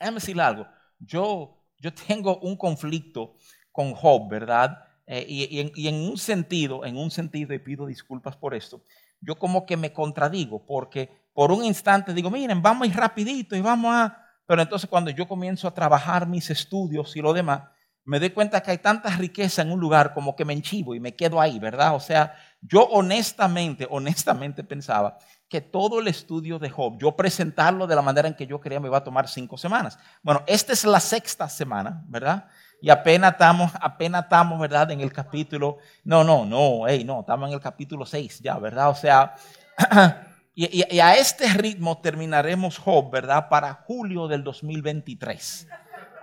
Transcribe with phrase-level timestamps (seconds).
[0.00, 0.66] déjame decirle algo.
[0.98, 3.36] Yo, yo tengo un conflicto
[3.70, 4.82] con Job, ¿verdad?
[5.06, 8.82] Eh, y, en, un sentido, en un sentido, y pido disculpas por esto,
[9.20, 13.54] yo como que me contradigo, porque por un instante digo, miren, vamos a ir rapidito
[13.54, 14.16] y vamos a...
[14.46, 17.62] Pero entonces cuando yo comienzo a trabajar mis estudios y lo demás,
[18.10, 21.00] me doy cuenta que hay tanta riqueza en un lugar como que me enchivo y
[21.00, 21.94] me quedo ahí, ¿verdad?
[21.94, 25.16] O sea, yo honestamente, honestamente pensaba
[25.48, 28.80] que todo el estudio de Job, yo presentarlo de la manera en que yo quería
[28.80, 29.96] me iba a tomar cinco semanas.
[30.24, 32.48] Bueno, esta es la sexta semana, ¿verdad?
[32.82, 34.90] Y apenas estamos, apenas estamos, ¿verdad?
[34.90, 38.90] En el capítulo, no, no, no, hey, no, estamos en el capítulo 6 ya, ¿verdad?
[38.90, 39.36] O sea,
[40.56, 43.48] y, a este ritmo terminaremos Job, ¿verdad?
[43.48, 45.68] Para julio del 2023.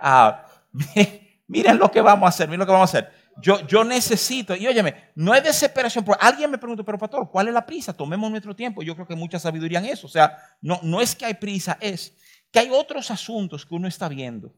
[0.02, 0.44] Ah,
[1.48, 3.12] miren lo que vamos a hacer, miren lo que vamos a hacer.
[3.40, 7.48] Yo, yo necesito, y óyeme, no es desesperación, porque alguien me pregunta, pero pastor, ¿cuál
[7.48, 7.92] es la prisa?
[7.92, 8.82] Tomemos nuestro tiempo.
[8.82, 10.06] Yo creo que mucha sabiduría en eso.
[10.06, 12.14] O sea, no, no es que hay prisa, es
[12.50, 14.54] que hay otros asuntos que uno está viendo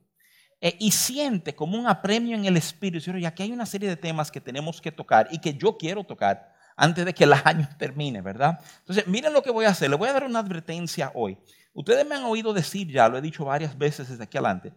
[0.61, 3.17] eh, y siente como un apremio en el espíritu.
[3.17, 6.05] Y aquí hay una serie de temas que tenemos que tocar y que yo quiero
[6.05, 8.59] tocar antes de que el año termine, ¿verdad?
[8.81, 9.91] Entonces, miren lo que voy a hacer.
[9.91, 11.39] Le voy a dar una advertencia hoy.
[11.73, 14.73] Ustedes me han oído decir ya, lo he dicho varias veces desde aquí adelante,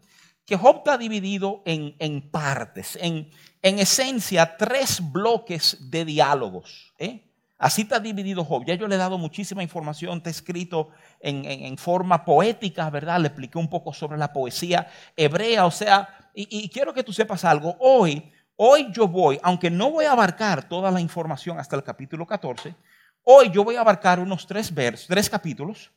[0.46, 3.30] que Job está dividido en, en partes, en,
[3.62, 6.94] en, esencia tres bloques de diálogos.
[7.00, 7.24] ¿eh?
[7.64, 8.66] Así está dividido Job.
[8.66, 10.90] Ya yo le he dado muchísima información, está escrito
[11.22, 13.22] en, forma poética, ¿verdad?
[13.22, 17.46] Le expliqué un poco sobre la poesía hebrea, o sea, y, quiero que tú sepas
[17.46, 17.78] algo.
[17.80, 22.28] Hoy, hoy yo voy, aunque no voy a abarcar toda la información hasta el capítulo
[22.28, 22.76] 14,
[23.24, 25.90] hoy yo voy a abarcar unos tres versos, tres capítulos,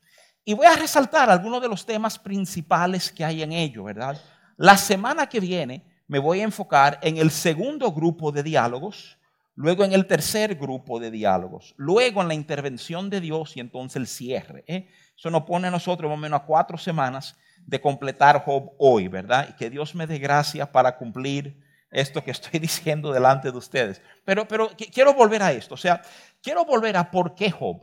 [0.45, 4.17] y voy a resaltar algunos de los temas principales que hay en ello, ¿verdad?
[4.57, 9.19] La semana que viene me voy a enfocar en el segundo grupo de diálogos,
[9.55, 13.97] luego en el tercer grupo de diálogos, luego en la intervención de Dios y entonces
[13.97, 14.65] el cierre.
[14.67, 14.89] ¿eh?
[15.17, 19.09] Eso nos pone a nosotros más o menos a cuatro semanas de completar Job hoy,
[19.09, 19.49] ¿verdad?
[19.51, 24.01] Y que Dios me dé gracia para cumplir esto que estoy diciendo delante de ustedes.
[24.25, 26.01] Pero, pero quiero volver a esto, o sea,
[26.43, 27.81] quiero volver a por qué Job,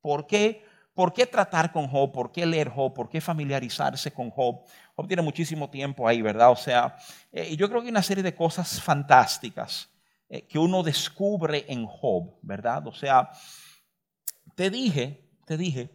[0.00, 0.64] por qué,
[0.96, 4.62] por qué tratar con Job, por qué leer Job, por qué familiarizarse con Job.
[4.94, 6.50] Job tiene muchísimo tiempo ahí, ¿verdad?
[6.50, 6.96] O sea,
[7.30, 9.90] eh, yo creo que hay una serie de cosas fantásticas
[10.26, 12.86] eh, que uno descubre en Job, ¿verdad?
[12.86, 13.28] O sea,
[14.54, 15.94] te dije, te dije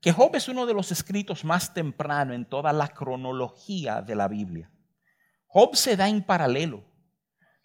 [0.00, 4.28] que Job es uno de los escritos más temprano en toda la cronología de la
[4.28, 4.70] Biblia.
[5.48, 6.84] Job se da en paralelo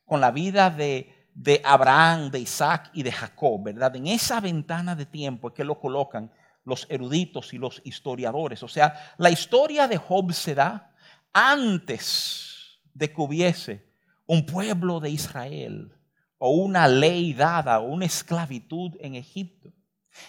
[0.03, 3.95] con la vida de, de Abraham, de Isaac y de Jacob, ¿verdad?
[3.95, 6.31] En esa ventana de tiempo es que lo colocan
[6.63, 8.63] los eruditos y los historiadores.
[8.63, 10.94] O sea, la historia de Job se da
[11.33, 13.91] antes de que hubiese
[14.25, 15.94] un pueblo de Israel
[16.38, 19.72] o una ley dada o una esclavitud en Egipto.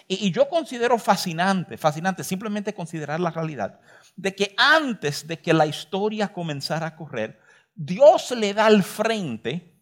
[0.06, 3.80] Y, yo considero fascinante, fascinante simplemente considerar la realidad
[4.14, 7.40] de que antes de que la historia comenzara a correr,
[7.74, 9.74] Dios le da al frente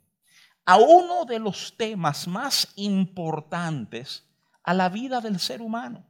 [0.64, 4.26] a uno de los temas más importantes
[4.62, 6.06] a la vida del ser humano,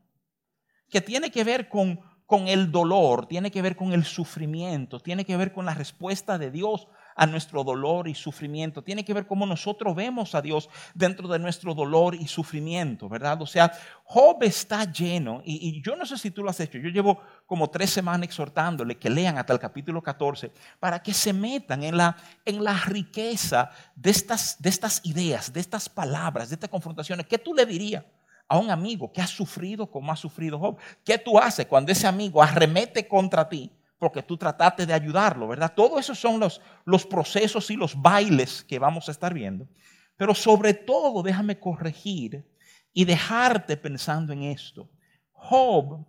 [0.90, 5.24] que tiene que ver con, con el dolor, tiene que ver con el sufrimiento, tiene
[5.24, 6.88] que ver con la respuesta de Dios
[7.20, 8.82] a nuestro dolor y sufrimiento.
[8.82, 13.42] Tiene que ver cómo nosotros vemos a Dios dentro de nuestro dolor y sufrimiento, ¿verdad?
[13.42, 13.72] O sea,
[14.04, 17.68] Job está lleno, y, yo no sé si tú lo has hecho, yo llevo como
[17.68, 22.16] tres semanas exhortándole que lean hasta el capítulo 14 para que se metan en la,
[22.44, 27.26] en la riqueza de estas, de estas ideas, de estas palabras, de estas confrontaciones.
[27.26, 28.04] ¿Qué tú le dirías?
[28.50, 30.76] A un amigo que ha sufrido como ha sufrido Job.
[31.04, 35.72] ¿Qué tú haces cuando ese amigo arremete contra ti porque tú trataste de ayudarlo, ¿verdad?
[35.72, 39.68] Todos esos son los, los procesos y los bailes que vamos a estar viendo.
[40.16, 42.44] Pero sobre todo, déjame corregir
[42.92, 44.90] y dejarte pensando en esto.
[45.30, 46.04] Job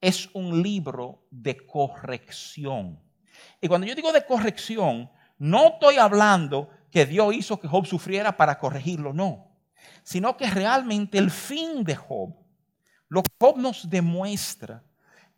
[0.00, 2.98] es un libro de corrección.
[3.60, 8.36] Y cuando yo digo de corrección, no estoy hablando que Dios hizo que Job sufriera
[8.36, 9.51] para corregirlo, no.
[10.02, 12.34] Sino que realmente el fin de Job,
[13.08, 14.82] lo que Job nos demuestra,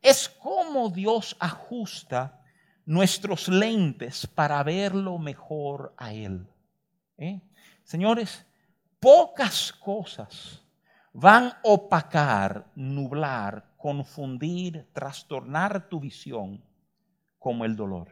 [0.01, 2.41] es como Dios ajusta
[2.87, 6.47] nuestros lentes para verlo mejor a Él.
[7.17, 7.41] ¿eh?
[7.83, 8.45] Señores,
[9.01, 10.63] pocas cosas
[11.13, 16.63] van a opacar, nublar, confundir, trastornar tu visión
[17.39, 18.09] como el dolor.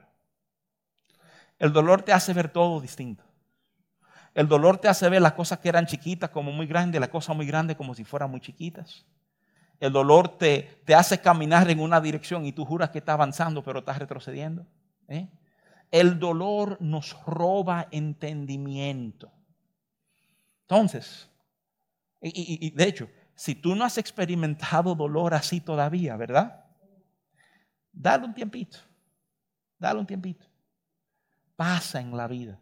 [1.58, 3.24] El dolor te hace ver todo distinto.
[4.34, 7.36] El dolor te hace ver las cosas que eran chiquitas como muy grandes, las cosas
[7.36, 9.04] muy grandes como si fueran muy chiquitas.
[9.78, 13.62] El dolor te, te hace caminar en una dirección y tú juras que está avanzando,
[13.62, 14.66] pero estás retrocediendo.
[15.08, 15.28] ¿eh?
[15.90, 19.30] El dolor nos roba entendimiento.
[20.62, 21.28] Entonces,
[22.22, 26.64] y, de hecho, si tú no has experimentado dolor así todavía, ¿verdad?
[27.92, 28.78] Dale un tiempito.
[29.78, 30.46] Dale un tiempito.
[31.56, 32.58] Pasa en la vida.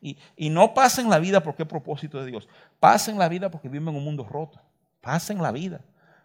[0.00, 2.48] Y, no pasa en la vida porque es propósito de Dios.
[2.78, 4.60] Pasa en la vida porque vivimos en un mundo roto.
[5.00, 5.80] Pasa en la vida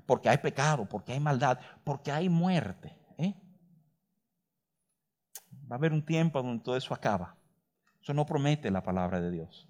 [0.06, 2.96] porque hay pecado, porque hay maldad, porque hay muerte.
[3.18, 3.34] ¿eh?
[5.72, 7.36] Va a haber un tiempo donde todo eso acaba.
[8.02, 9.68] Eso no promete la palabra de Dios.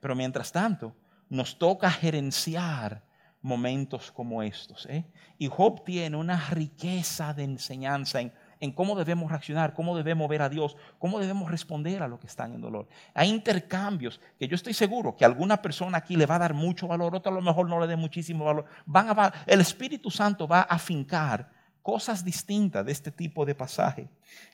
[0.00, 0.96] Pero mientras tanto,
[1.28, 3.04] nos toca gerenciar
[3.42, 4.86] momentos como estos.
[4.86, 5.04] ¿eh?
[5.36, 10.40] Y Job tiene una riqueza de enseñanza en, en, cómo debemos reaccionar, cómo debemos ver
[10.42, 12.88] a Dios, cómo debemos responder a lo que están en dolor.
[13.12, 16.86] Hay intercambios que yo estoy seguro que alguna persona aquí le va a dar mucho
[16.86, 18.64] valor, otra a lo mejor no le dé muchísimo valor.
[18.86, 21.50] Van a, el Espíritu Santo va a afincar
[21.82, 24.08] cosas distintas de este tipo de pasaje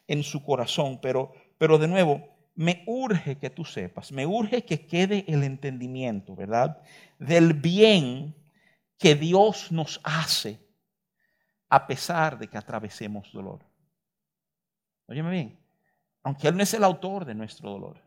[0.06, 4.86] en su corazón, pero, pero de nuevo, me urge que tú sepas, me urge que
[4.86, 6.80] quede el entendimiento, ¿verdad?
[7.18, 8.34] Del bien
[8.98, 10.58] que Dios nos hace
[11.68, 13.67] a pesar de que atravesemos dolor.
[15.08, 15.58] Óyeme bien,
[16.22, 18.02] aunque Él no es el autor de nuestro dolor,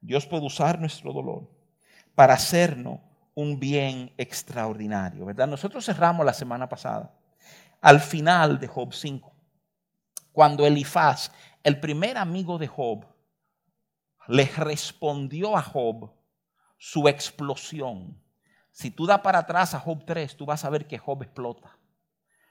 [0.00, 1.48] Dios puede usar nuestro dolor
[2.14, 3.00] para hacernos
[3.34, 5.46] un bien extraordinario, ¿verdad?
[5.46, 7.12] Nosotros cerramos la semana pasada,
[7.80, 9.32] al final de Job 5,
[10.32, 11.30] cuando Elifaz,
[11.62, 13.04] el primer amigo de Job,
[14.26, 16.10] le respondió a Job
[16.78, 18.18] su explosión
[18.74, 21.78] si tú das para atrás a Job 3, tú vas a ver que Job explota.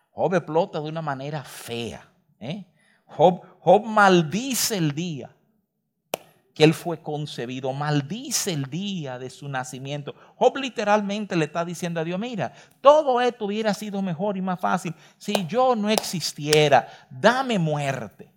[0.09, 2.09] Job explota de una manera fea.
[2.39, 2.65] ¿eh?
[3.15, 5.35] Job, maldice el día
[6.53, 10.13] que él fue concebido, maldice el día de su nacimiento.
[10.35, 14.59] Job literalmente le está diciendo a Dios, mira, todo esto hubiera sido mejor y más
[14.59, 18.31] fácil si yo no existiera, dame muerte.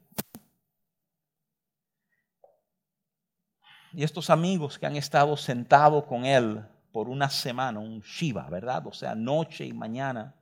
[3.93, 6.62] Y estos amigos que han estado sentados con él
[6.93, 8.87] por una semana, un Shiva, ¿verdad?
[8.87, 10.34] O sea, noche y mañana.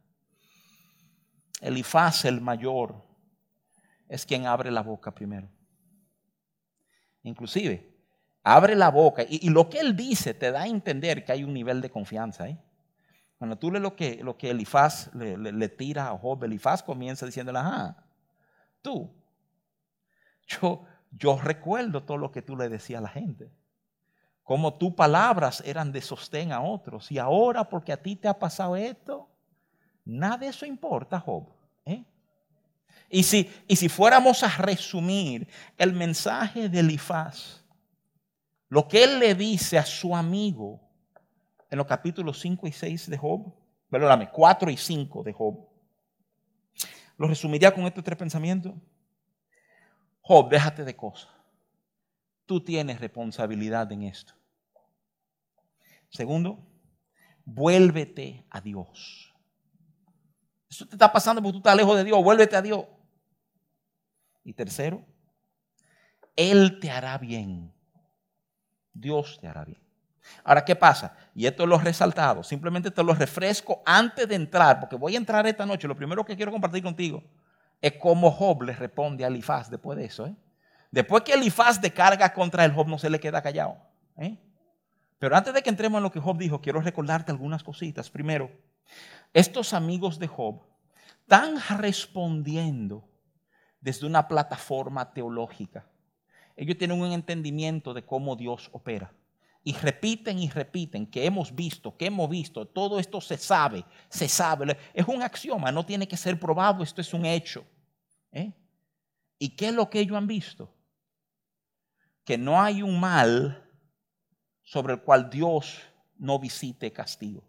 [1.61, 3.14] Elifaz, el mayor,
[4.09, 5.49] es quien abre la boca primero.
[7.23, 7.95] Inclusive,
[8.43, 11.55] abre la boca y, lo que él dice te da a entender que hay un
[11.55, 12.49] nivel de confianza.
[12.49, 12.59] ¿eh?
[13.39, 17.59] Cuando tú lees lo que, lo que Elifaz le, tira a Job, Elifaz comienza diciéndole,
[17.59, 18.05] ajá,
[18.83, 19.15] tú,
[20.47, 23.51] yo, yo recuerdo todo lo que tú le decías a la gente
[24.45, 27.11] como tus palabras eran de sostén a otros.
[27.11, 29.29] Y ahora, porque a ti te ha pasado esto,
[30.05, 31.49] nada de eso importa, Job.
[33.09, 35.47] Y, si, y si fuéramos a resumir
[35.79, 37.63] el mensaje de Elifaz,
[38.69, 40.81] lo que él le dice a su amigo
[41.71, 43.55] en los capítulos 5 y 6 de Job,
[43.91, 45.69] perdóname, 4 y 5 de Job,
[47.17, 48.75] lo resumiría con estos tres pensamientos.
[50.21, 51.31] Job, déjate de cosas.
[52.47, 54.35] Tú tienes responsabilidad en esto.
[56.09, 56.67] Segundo,
[57.45, 59.34] vuélvete a Dios.
[60.75, 62.21] Eso te está pasando porque tú estás lejos de Dios.
[62.21, 62.85] Vuélvete a Dios.
[64.43, 65.07] Y tercero,
[66.35, 67.73] Él te hará bien.
[68.93, 69.81] Dios te hará bien.
[70.43, 71.17] Ahora, ¿qué pasa?
[71.33, 72.43] Y esto lo resaltado.
[72.43, 75.87] Simplemente te lo refresco antes de entrar, porque voy a entrar esta noche.
[75.87, 77.23] Lo primero que quiero compartir contigo
[77.81, 80.27] es cómo Job le responde a Elifaz después de eso.
[80.27, 80.35] ¿eh?
[80.91, 83.77] Después que Elifaz de carga contra el Job, no se le queda callado.
[84.17, 84.37] ¿eh?
[85.21, 88.11] Pero antes de que entremos en lo que Job dijo, quiero recordarte algunas cositas.
[88.11, 88.51] Primero,
[89.33, 90.63] estos amigos de Job
[91.21, 93.09] están respondiendo
[93.81, 95.87] desde una plataforma teológica.
[96.57, 99.13] Ellos tienen un entendimiento de cómo Dios opera.
[99.67, 104.29] Y repiten y repiten que hemos visto, que hemos visto, todo esto se sabe, se
[104.29, 104.77] sabe.
[104.93, 107.65] Es un axioma, no tiene que ser probado, esto es un hecho.
[108.31, 108.53] ¿eh?
[109.39, 110.75] ¿Y qué es lo que ellos han visto?
[112.25, 113.71] que no hay un mal
[114.63, 115.83] sobre el cual Dios
[116.17, 117.45] no visite castigo.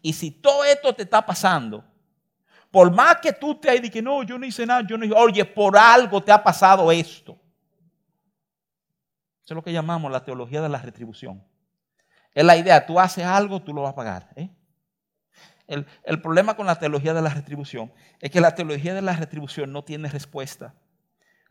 [0.00, 1.84] Y si todo esto te está pasando,
[2.70, 5.14] por más que tú te dicho que no, yo no hice nada, yo no hice,
[5.14, 7.38] oye, por algo te ha pasado esto.
[9.44, 11.44] Eso es lo que llamamos la teología de la retribución.
[12.32, 14.30] Es la idea, tú haces algo, tú lo vas a pagar.
[14.36, 14.48] ¿eh?
[15.66, 19.14] El, el problema con la teología de la retribución es que la teología de la
[19.14, 20.74] retribución no tiene respuesta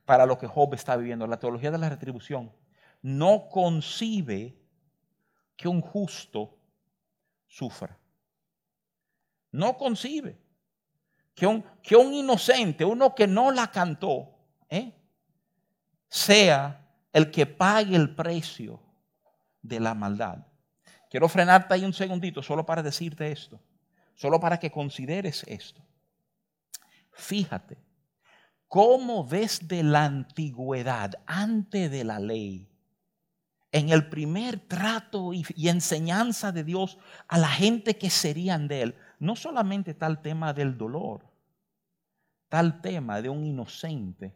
[0.05, 1.27] para lo que Job está viviendo.
[1.27, 2.51] La teología de la retribución
[3.03, 4.57] no concibe
[5.55, 6.57] que un justo
[7.47, 8.00] sufra.
[9.51, 10.37] No concibe
[11.33, 14.37] que un, que un inocente, uno que no la cantó,
[14.69, 14.93] ¿eh?
[16.09, 18.81] sea el que pague el precio
[19.61, 20.45] de la maldad.
[21.09, 23.59] Quiero frenarte ahí un segundito solo para decirte esto,
[24.15, 25.81] solo para que consideres esto.
[27.11, 27.77] Fíjate
[28.67, 32.69] cómo desde la antigüedad, antes de la ley,
[33.73, 38.95] en el primer trato y, enseñanza de Dios a la gente que serían de Él,
[39.21, 41.29] no solamente tal tema del dolor,
[42.49, 44.35] tal tema de un inocente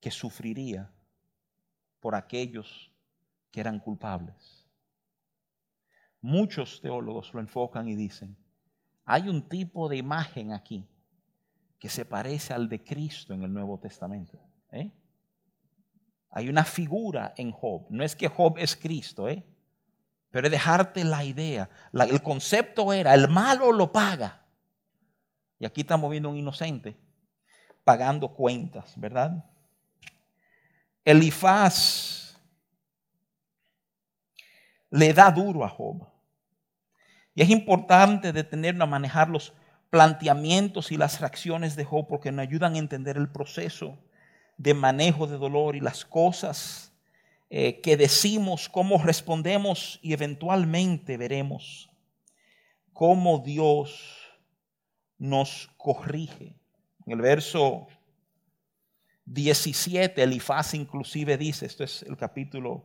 [0.00, 0.88] que sufriría
[1.98, 2.92] por aquellos
[3.50, 4.64] que eran culpables.
[6.20, 8.36] Muchos teólogos lo enfocan y dicen,
[9.04, 10.86] hay un tipo de imagen aquí
[11.80, 14.38] que se parece al de Cristo en el Nuevo Testamento.
[14.70, 14.92] ¿eh?
[16.30, 17.86] Hay una figura en Job.
[17.90, 19.44] No es que Job es Cristo, ¿eh?
[20.30, 21.68] Pero es dejarte la idea.
[21.92, 24.42] el concepto era, el malo lo paga.
[25.58, 26.96] Y aquí estamos viendo un inocente
[27.84, 29.44] pagando cuentas, ¿verdad?
[31.04, 32.38] Elifaz
[34.90, 36.06] le da duro a Job.
[37.34, 39.52] Y es importante detenernos a manejar los
[39.88, 43.98] planteamientos y las reacciones de Job porque nos ayudan a entender el proceso
[44.56, 46.89] de manejo de dolor y las cosas
[47.52, 51.90] eh, que decimos, cómo respondemos y eventualmente veremos
[52.92, 54.18] cómo Dios
[55.18, 56.54] nos corrige.
[57.06, 57.88] En el verso
[59.24, 62.84] 17, Elifaz inclusive dice, esto es el capítulo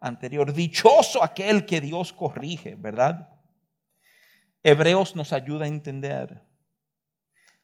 [0.00, 3.28] anterior, dichoso aquel que Dios corrige, ¿verdad?
[4.62, 6.42] Hebreos nos ayuda a entender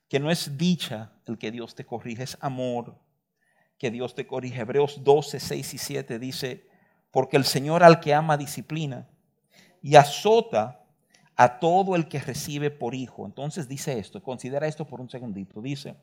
[0.07, 3.02] que no es dicha el que Dios te corrige, es amor
[3.83, 4.61] que Dios te corrige.
[4.61, 6.69] Hebreos 12, 6 y 7 dice,
[7.11, 9.09] porque el Señor al que ama disciplina
[9.83, 10.85] y azota
[11.35, 13.27] a todo el que recibe por hijo.
[13.27, 15.61] Entonces dice esto, considera esto por un segundito.
[15.61, 15.97] Dice,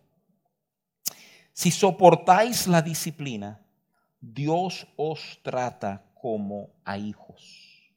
[1.53, 3.61] si soportáis la disciplina,
[4.19, 7.93] Dios os trata como a hijos.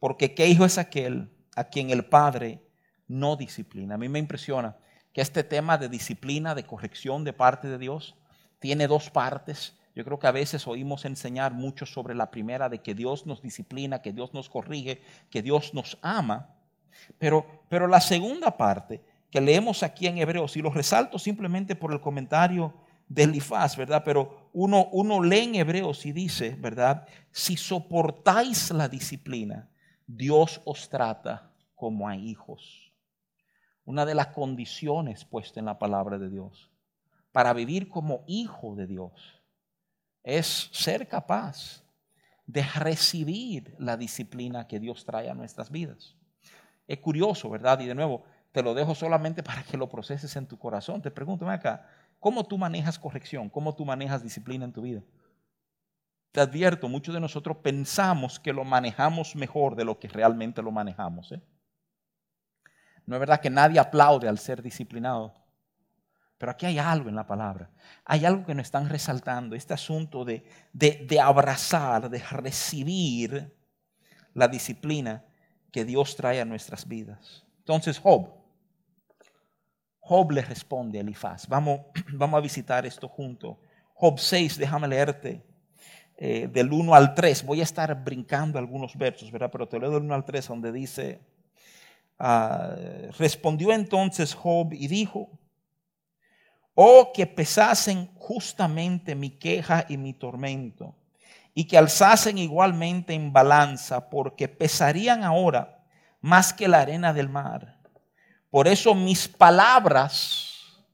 [0.00, 2.64] Porque ¿qué hijo es aquel a quien el Padre
[3.06, 3.94] no disciplina?
[3.94, 4.76] A mí me impresiona
[5.12, 8.16] que este tema de disciplina, de corrección de parte de Dios,
[8.58, 9.76] tiene dos partes.
[9.94, 13.42] Yo creo que a veces oímos enseñar mucho sobre la primera, de que Dios nos
[13.42, 16.54] disciplina, que Dios nos corrige, que Dios nos ama.
[17.18, 21.92] Pero, pero la segunda parte que leemos aquí en Hebreos, y lo resalto simplemente por
[21.92, 22.72] el comentario
[23.08, 24.02] de Elifaz, ¿verdad?
[24.04, 27.06] Pero uno, uno lee en Hebreos y dice, ¿verdad?
[27.30, 29.68] Si soportáis la disciplina,
[30.06, 32.92] Dios os trata como a hijos.
[33.84, 36.70] Una de las condiciones puestas en la palabra de Dios
[37.38, 39.12] para vivir como hijo de Dios
[40.24, 41.84] es ser capaz
[42.44, 46.16] de recibir la disciplina que Dios trae a nuestras vidas.
[46.88, 47.78] Es curioso, ¿verdad?
[47.78, 51.00] Y de nuevo, te lo dejo solamente para que lo proceses en tu corazón.
[51.00, 53.48] Te pregunto, acá, ¿cómo tú manejas corrección?
[53.48, 55.04] ¿Cómo tú manejas disciplina en tu vida?
[56.32, 60.72] Te advierto, muchos de nosotros pensamos que lo manejamos mejor de lo que realmente lo
[60.72, 61.30] manejamos.
[61.30, 61.40] ¿eh?
[63.06, 65.37] No es verdad que nadie aplaude al ser disciplinado.
[66.38, 67.68] Pero aquí hay algo en la palabra.
[68.04, 69.56] Hay algo que nos están resaltando.
[69.56, 73.54] Este asunto de, de, abrazar, de recibir
[74.34, 75.24] la disciplina
[75.72, 77.44] que Dios trae a nuestras vidas.
[77.58, 78.30] Entonces Job.
[79.98, 81.48] Job le responde a Elifaz.
[81.48, 81.80] Vamos,
[82.12, 83.60] vamos a visitar esto junto.
[83.94, 85.44] Job 6, déjame leerte
[86.16, 87.44] eh, del 1 al 3.
[87.44, 89.50] Voy a estar brincando algunos versos, ¿verdad?
[89.50, 91.20] Pero te leo del 1 al 3 donde dice,
[92.20, 92.76] ah,
[93.18, 95.28] respondió entonces Job y dijo,
[96.80, 100.94] Oh, que pesasen justamente mi queja y mi tormento,
[101.52, 105.84] y que alzasen igualmente en balanza, porque pesarían ahora
[106.20, 107.80] más que la arena del mar.
[108.48, 110.84] Por eso mis palabras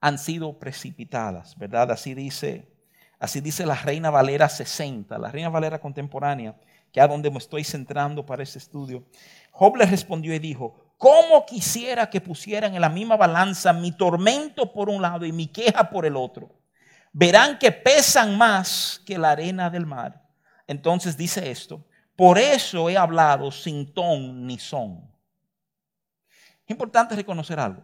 [0.00, 1.90] han sido precipitadas, ¿verdad?
[1.90, 2.72] Así dice,
[3.18, 6.54] así dice la Reina Valera 60, la Reina Valera contemporánea,
[6.92, 9.04] que es donde me estoy centrando para este estudio.
[9.50, 14.72] Job le respondió y dijo, ¿Cómo quisiera que pusieran en la misma balanza mi tormento
[14.72, 16.50] por un lado y mi queja por el otro?
[17.12, 20.28] Verán que pesan más que la arena del mar.
[20.66, 21.86] Entonces dice esto,
[22.16, 25.08] por eso he hablado sin ton ni son.
[26.66, 27.82] Es importante reconocer algo.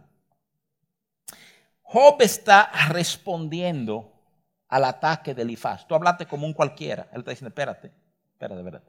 [1.81, 4.11] Job está respondiendo
[4.67, 5.87] al ataque de Elifaz.
[5.87, 7.07] Tú hablaste como un cualquiera.
[7.13, 7.93] Él está diciendo, espérate,
[8.33, 8.83] espérate, verdad.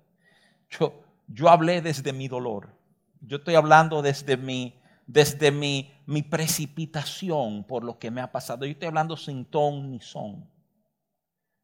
[0.69, 2.76] Yo, yo hablé desde mi dolor.
[3.21, 8.65] Yo estoy hablando desde mi, desde mi, mi precipitación por lo que me ha pasado.
[8.65, 10.49] Yo estoy hablando sin ton ni son.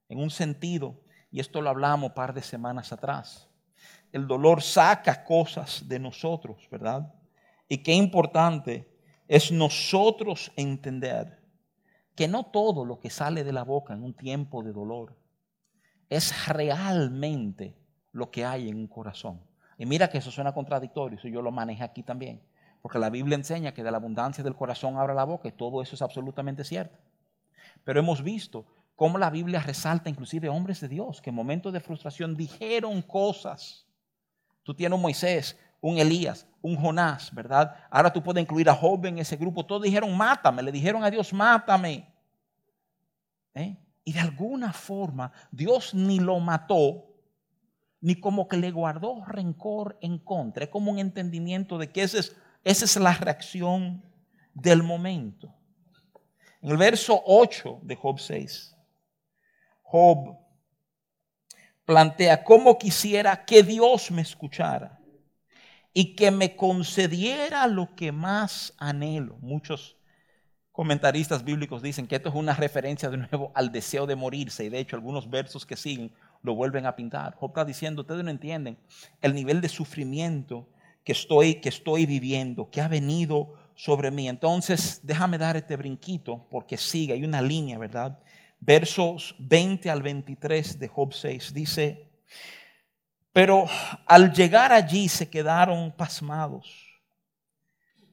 [0.09, 3.49] En un sentido, y esto lo hablamos un par de semanas atrás,
[4.13, 7.13] el dolor saca cosas de nosotros, ¿verdad?
[7.69, 8.93] Y qué importante
[9.27, 11.43] es nosotros entender
[12.15, 15.17] que no todo lo que sale de la boca en un tiempo de dolor
[16.11, 17.75] es realmente
[18.13, 19.41] lo que hay en un corazón.
[19.83, 22.41] Y mira que eso suena contradictorio, eso yo lo manejé aquí también.
[22.81, 25.83] Porque la Biblia enseña que de la abundancia del corazón abra la boca y todo
[25.83, 26.97] eso es absolutamente cierto.
[27.83, 31.81] Pero hemos visto cómo la Biblia resalta inclusive hombres de Dios que en momentos de
[31.81, 33.85] frustración dijeron cosas.
[34.63, 37.75] Tú tienes un Moisés, un Elías, un Jonás, ¿verdad?
[37.91, 39.67] Ahora tú puedes incluir a Job en ese grupo.
[39.67, 42.09] Todos dijeron, mátame, le dijeron a Dios, mátame.
[43.53, 43.77] ¿eh?
[44.05, 47.12] Y de alguna forma Dios ni lo mató,
[48.03, 50.65] ni como que le guardó rencor en contra.
[50.65, 54.03] Es como un entendimiento de que esa es, esa es la reacción
[54.53, 55.55] del momento.
[56.61, 58.77] En el verso 8 de Job 6,
[59.83, 60.37] Job
[61.85, 65.01] plantea cómo quisiera que Dios me escuchara
[65.95, 69.39] y que me concediera lo que más anhelo.
[69.41, 69.97] Muchos
[70.73, 74.71] comentaristas bíblicos dicen que esto es una referencia de nuevo al deseo de morirse y
[74.71, 76.13] de hecho algunos versos que siguen
[76.43, 77.35] lo vuelven a pintar.
[77.37, 78.79] Job está diciendo, ustedes no entienden
[79.21, 80.69] el nivel de sufrimiento
[81.05, 84.29] que estoy, que estoy viviendo, que ha venido sobre mí.
[84.29, 88.19] Entonces, déjame dar este brinquito porque sigue, hay una línea, ¿verdad?
[88.61, 92.09] Versos 20 al 23 de Job 6 dice,
[93.33, 93.67] pero
[94.07, 96.93] al llegar allí se quedaron pasmados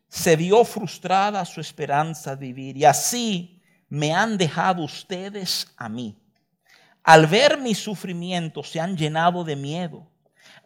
[0.10, 6.19] se vio frustrada su esperanza de vivir y así me han dejado ustedes a mí.
[7.04, 10.08] Al ver mi sufrimiento se han llenado de miedo.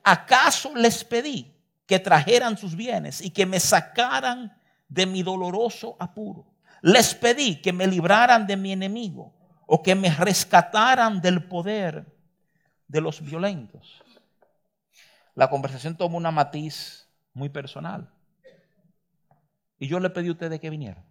[0.04, 1.54] ¿Acaso les pedí
[1.86, 4.56] que trajeran sus bienes y que me sacaran
[4.88, 6.46] de mi doloroso apuro?
[6.82, 9.34] Les pedí que me libraran de mi enemigo
[9.66, 12.06] o que me rescataran del poder
[12.88, 14.04] de los violentos.
[15.36, 18.10] La conversación toma una matiz muy personal.
[19.80, 21.04] Y yo le pedí a ustedes que vinieran.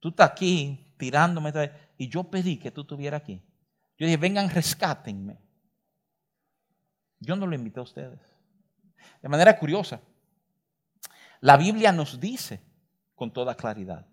[0.00, 1.52] Tú estás aquí tirándome
[1.98, 3.42] y yo pedí que tú estuvieras aquí.
[3.98, 5.38] Yo dije, vengan, rescátenme.
[7.18, 8.20] Yo no lo invité a ustedes.
[9.22, 10.00] De manera curiosa,
[11.40, 12.60] la Biblia nos dice
[13.14, 14.06] con toda claridad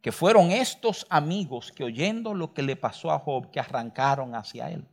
[0.00, 4.70] que fueron estos amigos que oyendo lo que le pasó a Job, que arrancaron hacia
[4.70, 4.86] él.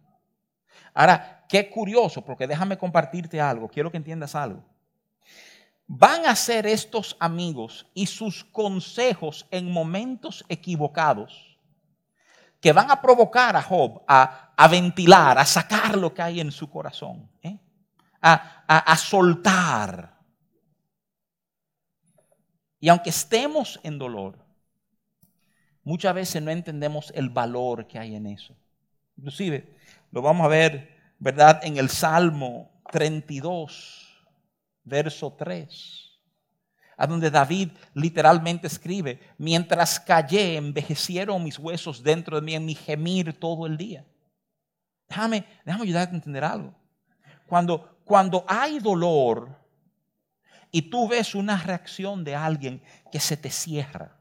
[0.93, 4.63] Ahora, qué curioso, porque déjame compartirte algo, quiero que entiendas algo
[5.93, 11.50] van a ser estos amigos y sus consejos en momentos equivocados
[12.61, 16.69] que van a provocar a Job a, ventilar, a sacar lo que hay en su
[16.69, 17.59] corazón, ¿eh?
[18.21, 18.35] a,
[18.67, 20.17] a soltar.
[22.79, 24.45] Y aunque estemos en dolor,
[25.83, 28.55] muchas veces no entendemos el valor que hay en eso.
[29.17, 29.77] Inclusive,
[30.11, 31.59] lo vamos a ver, ¿verdad?
[31.63, 34.11] En el Salmo 32
[34.83, 36.10] verso 3,
[37.01, 42.75] a donde David literalmente escribe, mientras callé, envejecieron mis huesos dentro de mí en mi
[42.75, 44.05] gemir todo el día.
[45.09, 46.75] Déjame, déjame ayudarte a entender algo.
[47.48, 49.50] Cuando, cuando hay dolor
[50.70, 54.16] y tú ves una reacción de alguien que se te cierra,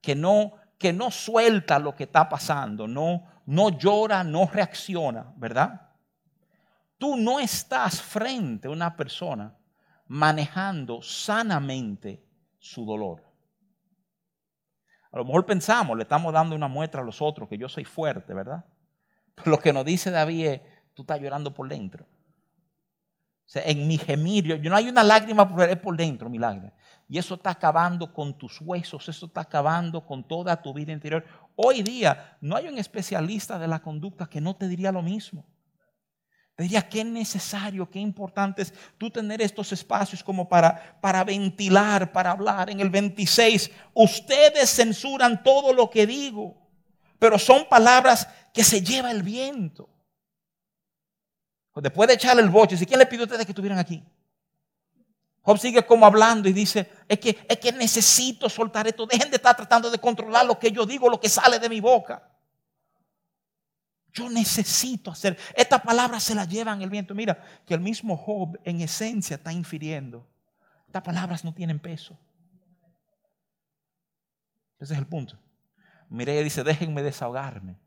[0.00, 5.90] que no, que no suelta lo que está pasando, no, no llora, no reacciona, ¿verdad?
[6.96, 9.52] Tú no estás frente a una persona
[10.12, 12.22] manejando sanamente
[12.58, 13.22] su dolor.
[15.10, 17.86] A lo mejor pensamos, le estamos dando una muestra a los otros que yo soy
[17.86, 18.62] fuerte, ¿verdad?
[19.34, 20.60] Pero lo que nos dice David es,
[20.92, 22.06] tú estás llorando por dentro.
[23.54, 26.74] En mi gemir, yo, no hay una lágrima, es por dentro mi lágrima.
[27.08, 31.24] Y eso está acabando con tus huesos, eso está acabando con toda tu vida interior.
[31.56, 35.46] Hoy día no hay un especialista de la conducta que no te diría lo mismo.
[36.62, 42.12] Te diría qué necesario, qué importante es tú tener estos espacios como para, para ventilar,
[42.12, 42.70] para hablar.
[42.70, 46.56] En el 26, ustedes censuran todo lo que digo,
[47.18, 49.88] pero son palabras que se lleva el viento.
[51.74, 54.00] Después de echarle el boche, ¿quién le pidió a ustedes que estuvieran aquí?
[55.40, 59.04] Job sigue como hablando y dice, es que, es que necesito soltar esto.
[59.04, 61.80] Dejen de estar tratando de controlar lo que yo digo, lo que sale de mi
[61.80, 62.31] boca.
[64.12, 65.38] Yo necesito hacer.
[65.56, 67.14] Esta palabra se la llevan el viento.
[67.14, 70.28] Mira, que el mismo Job en esencia está infiriendo.
[70.86, 72.18] Estas palabras no tienen peso.
[74.78, 75.38] Ese es el punto.
[76.10, 77.78] Mire, ella dice, déjenme desahogarme.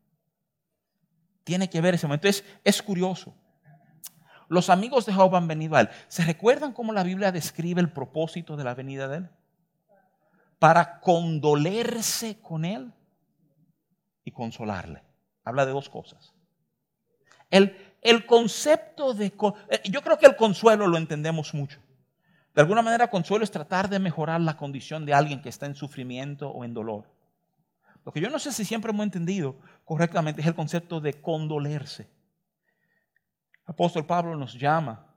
[1.44, 2.28] Tiene que ver ese momento.
[2.28, 3.36] Es, es curioso.
[4.48, 5.90] Los amigos de Job han venido a él.
[6.08, 9.30] ¿Se recuerdan cómo la Biblia describe el propósito de la venida de él?
[10.58, 12.92] Para condolerse con él
[14.24, 15.05] y consolarle
[15.46, 16.34] habla de dos cosas.
[17.50, 19.28] El, el concepto de...
[19.70, 21.80] Eh, yo creo que el consuelo lo entendemos mucho.
[22.54, 25.76] De alguna manera, consuelo es tratar de mejorar la condición de alguien que está en
[25.76, 27.06] sufrimiento o en dolor.
[28.06, 32.04] Lo que yo no sé si siempre hemos entendido correctamente es el concepto de condolerse.
[33.66, 35.08] El apóstol Pablo nos llama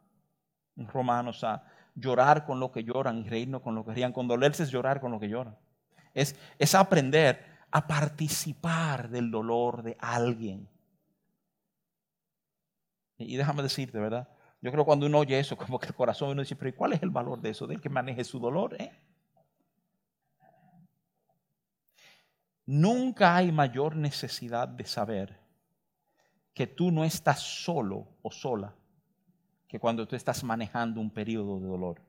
[0.77, 1.63] en Romanos a
[1.95, 4.13] llorar con lo que lloran y reírnos con lo que rían.
[4.13, 5.57] Condolerse es llorar con lo que lloran.
[6.15, 10.69] Es, es aprender a participar del dolor de alguien.
[13.19, 14.29] Y déjame decirte, ¿verdad?
[14.61, 16.93] Yo creo que cuando uno oye eso, como que el corazón uno dice, pero ¿cuál
[16.93, 17.67] es el valor de eso?
[17.67, 18.93] De que maneje su dolor, ¿eh?
[22.69, 25.41] nunca hay mayor necesidad de saber
[26.53, 28.75] que tú no estás solo o sola
[29.67, 32.03] que cuando tú estás manejando un periodo de dolor.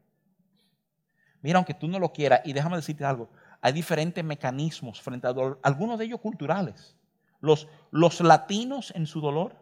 [1.41, 3.29] Mira, aunque tú no lo quieras, y déjame decirte algo,
[3.61, 6.95] hay diferentes mecanismos frente al dolor, algunos de ellos culturales.
[7.41, 9.55] Los, los latinos en su dolor,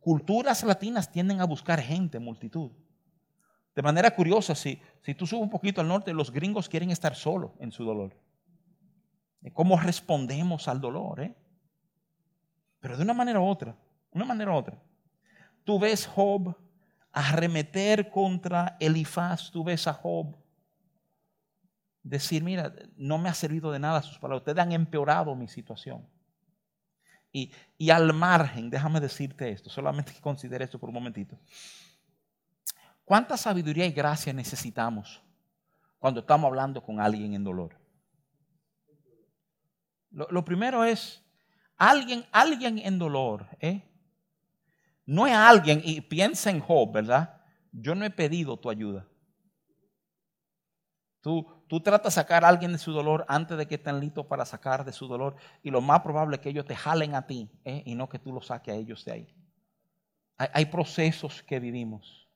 [0.00, 2.70] culturas latinas tienden a buscar gente, multitud.
[3.74, 7.14] De manera curiosa, si, si tú subes un poquito al norte, los gringos quieren estar
[7.14, 8.16] solos en su dolor.
[9.54, 11.20] ¿Cómo respondemos al dolor?
[11.20, 11.34] Eh?
[12.80, 13.76] Pero de una manera u otra,
[14.12, 14.80] una manera u otra.
[15.64, 16.54] Tú ves Job
[17.12, 20.36] arremeter contra Elifaz, tú ves a Job
[22.02, 26.06] decir, mira, no me ha servido de nada sus palabras, ustedes han empeorado mi situación.
[27.32, 31.38] Y, y al margen, déjame decirte esto, solamente que considere esto por un momentito.
[33.04, 35.22] ¿Cuánta sabiduría y gracia necesitamos
[35.98, 37.78] cuando estamos hablando con alguien en dolor?
[40.10, 41.24] Lo, primero es,
[41.76, 43.82] alguien, alguien en dolor, ¿eh?
[45.06, 47.40] no es alguien, y piensa en Job, ¿verdad?
[47.72, 49.08] Yo no he pedido tu ayuda.
[51.22, 54.26] Tú, tú tratas de sacar a alguien de su dolor antes de que estén listos
[54.26, 55.36] para sacar de su dolor.
[55.62, 57.82] Y lo más probable es que ellos te jalen a ti ¿eh?
[57.86, 59.34] y no que tú lo saques a ellos de ahí.
[60.36, 62.28] Hay, procesos que vivimos.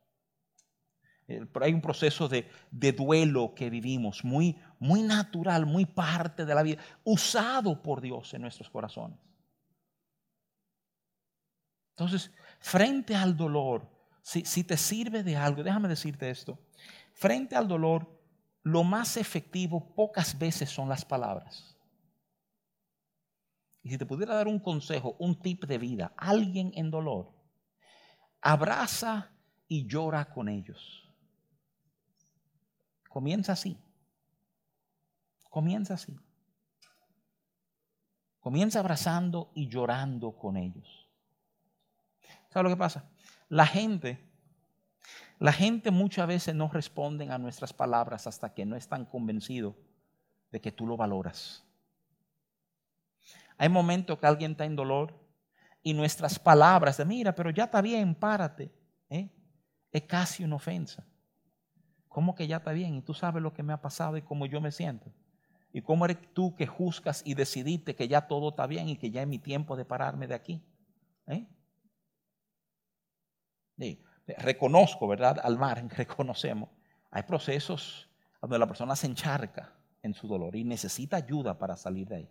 [1.61, 6.63] Hay un proceso de, de, duelo que vivimos, muy, muy natural, muy parte de la
[6.63, 9.19] vida, usado por Dios en nuestros corazones.
[11.91, 13.87] Entonces, frente al dolor,
[14.23, 16.59] si, si te sirve de algo, déjame decirte esto,
[17.13, 18.16] frente al dolor,
[18.67, 21.77] lo más efectivo pocas veces son las palabras.
[23.85, 27.33] Y si te pudiera dar un consejo, un tip de vida, alguien en dolor,
[28.41, 29.31] abraza
[29.69, 31.09] y llora con ellos.
[33.09, 33.79] Comienza así.
[35.49, 36.19] Comienza así.
[38.41, 41.09] Comienza abrazando y llorando con ellos.
[42.49, 43.09] ¿Sabes lo que pasa?
[43.49, 44.29] La gente
[45.39, 49.75] la gente muchas veces no responde a nuestras palabras hasta que no están convencidos
[50.51, 51.65] de que tú lo valoras.
[53.59, 55.15] Hay momentos que alguien está en dolor
[55.83, 58.73] y nuestras palabras de mira, pero ya está bien, párate,
[59.09, 59.31] ¿eh?
[59.93, 61.07] es casi una ofensa.
[62.09, 62.95] ¿Cómo que ya está bien?
[62.95, 65.13] Y tú sabes lo que me ha pasado y cómo yo me siento.
[65.73, 69.11] ¿Y cómo eres tú que juzgas y decidiste que ya todo está bien y que
[69.11, 70.63] ya es mi tiempo de pararme de aquí?
[71.27, 71.47] ¿Eh?
[74.39, 75.39] Reconozco, ¿verdad?
[75.43, 76.71] Al margen, reconocemos.
[77.11, 78.09] Hay procesos
[78.41, 82.31] donde la persona se encharca en su dolor y necesita ayuda para salir de ahí.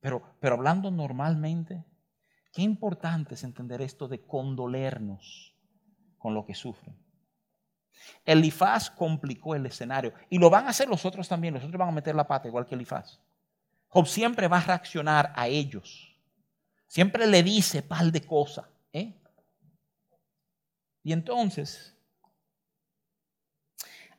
[0.00, 1.84] Pero, pero hablando normalmente,
[2.52, 5.54] qué importante es entender esto de condolernos
[6.18, 6.96] con lo que sufren.
[8.24, 11.54] Elifaz complicó el escenario y lo van a hacer los otros también.
[11.54, 13.20] Los otros van a meter la pata igual que Elifaz.
[13.88, 16.14] Job siempre va a reaccionar a ellos.
[16.86, 18.66] Siempre le dice pal de cosas.
[21.08, 21.96] Y entonces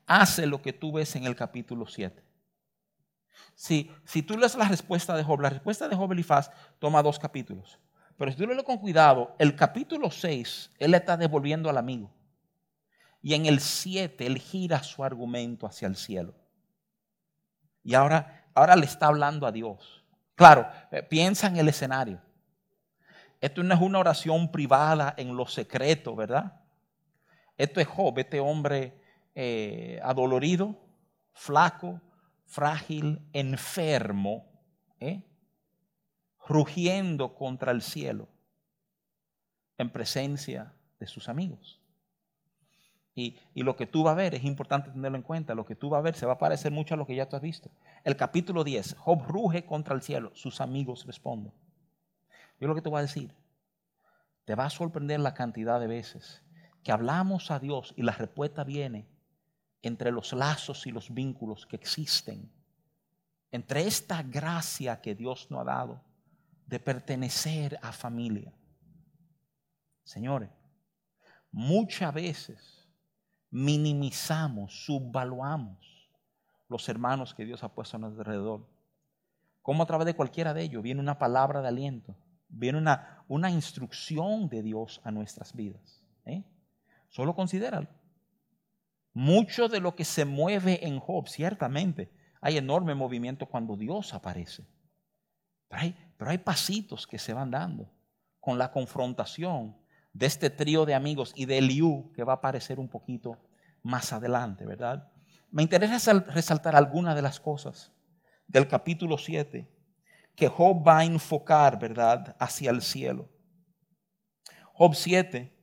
[0.04, 2.20] hace lo que tú ves en el capítulo 7.
[3.54, 6.50] Si, si tú lees la respuesta de Job, la respuesta de Job Elifaz
[6.80, 7.78] toma dos capítulos.
[8.16, 12.10] Pero si tú lees con cuidado, el capítulo 6, él le está devolviendo al amigo.
[13.22, 16.34] Y en el 7, él gira su argumento hacia el cielo.
[17.84, 20.04] Y ahora, ahora le está hablando a Dios.
[20.34, 22.20] Claro, eh, piensa en el escenario.
[23.40, 26.56] Esto no es una oración privada en lo secreto, ¿verdad?
[27.60, 28.94] Esto es Job, este hombre
[29.34, 30.80] eh, adolorido,
[31.34, 32.00] flaco,
[32.46, 34.46] frágil, enfermo,
[34.98, 35.22] ¿eh?
[36.48, 38.28] rugiendo contra el cielo
[39.76, 41.82] en presencia de sus amigos.
[43.14, 45.54] Y, y, lo que tú vas a ver es importante tenerlo en cuenta.
[45.54, 47.28] Lo que tú vas a ver se va a parecer mucho a lo que ya
[47.28, 47.70] tú has visto.
[48.04, 51.52] El capítulo 10, Job ruge contra el cielo, sus amigos responden.
[52.58, 53.34] Yo lo que te voy a decir,
[54.46, 56.42] te va a sorprender la cantidad de veces
[56.82, 59.06] que hablamos a Dios y la respuesta viene
[59.82, 62.50] entre los lazos y los vínculos que existen,
[63.50, 66.00] entre esta gracia que Dios nos ha dado
[66.66, 68.52] de pertenecer a familia.
[70.04, 70.50] Señores,
[71.50, 72.88] muchas veces
[73.50, 76.08] minimizamos, subvaluamos
[76.68, 78.66] los hermanos que Dios ha puesto a nuestro alrededor.
[79.62, 82.16] Como a través de cualquiera de ellos viene una palabra de aliento,
[82.48, 86.02] viene una, una instrucción de Dios a nuestras vidas.
[86.24, 86.44] ¿eh?
[87.10, 87.88] Solo considéralo.
[89.12, 94.64] Mucho de lo que se mueve en Job, ciertamente, hay enorme movimiento cuando Dios aparece.
[95.68, 97.92] Pero hay, pasitos que se van dando
[98.40, 99.76] con la confrontación
[100.12, 103.36] de este trío de amigos y de Eliú que va a aparecer un poquito
[103.82, 105.12] más adelante, ¿verdad?
[105.50, 107.92] Me interesa resaltar algunas de las cosas
[108.46, 109.68] del capítulo 7
[110.34, 113.28] que Job va a enfocar, ¿verdad?, hacia el cielo.
[114.72, 115.59] Job 7.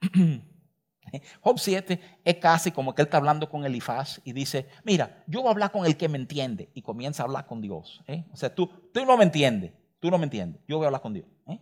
[1.40, 5.40] Job 7 es casi como que él está hablando con Elifaz y dice, mira, yo
[5.40, 8.02] voy a hablar con el que me entiende y comienza a hablar con Dios.
[8.06, 8.24] ¿eh?
[8.32, 11.02] O sea, tú, tú no me entiendes, tú no me entiendes, yo voy a hablar
[11.02, 11.26] con Dios.
[11.48, 11.60] ¿eh?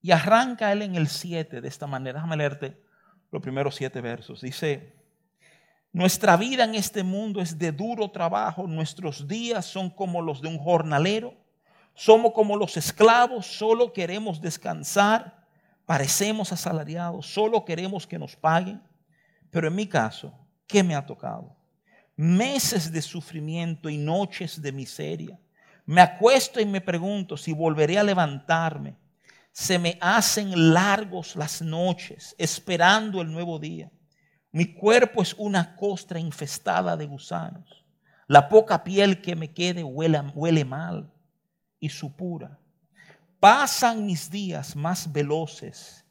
[0.00, 2.18] Y arranca él en el 7 de esta manera.
[2.18, 2.84] Déjame leerte
[3.34, 4.40] los primeros siete versos.
[4.40, 4.94] Dice,
[5.92, 10.48] nuestra vida en este mundo es de duro trabajo, nuestros días son como los de
[10.48, 11.34] un jornalero,
[11.94, 15.43] somos como los esclavos, solo queremos descansar,
[15.86, 18.82] parecemos asalariados, solo queremos que nos paguen.
[19.50, 20.32] Pero en mi caso,
[20.66, 21.56] ¿qué me ha tocado?
[22.16, 25.38] Meses de sufrimiento y noches de miseria.
[25.86, 28.96] Me acuesto y me pregunto si volveré a levantarme.
[29.52, 33.90] Se me hacen largos las noches esperando el nuevo día.
[34.50, 37.84] Mi cuerpo es una costra infestada de gusanos.
[38.26, 41.12] La poca piel que me quede huele, huele mal
[41.78, 42.58] y supura.
[43.44, 46.02] Pasan mis días más veloces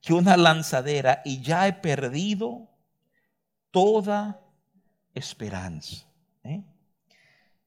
[0.00, 2.70] que una lanzadera y ya he perdido
[3.70, 4.40] toda
[5.12, 6.06] esperanza.
[6.42, 6.64] ¿eh?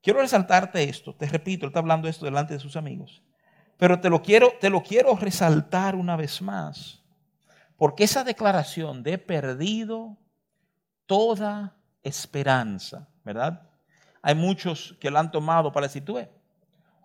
[0.01, 3.21] Quiero resaltarte esto, te repito, él está hablando esto delante de sus amigos,
[3.77, 7.03] pero te lo quiero, te lo quiero resaltar una vez más
[7.77, 10.17] porque esa declaración de perdido
[11.05, 13.69] toda esperanza, ¿verdad?
[14.23, 16.29] Hay muchos que la han tomado para decir, tú ves,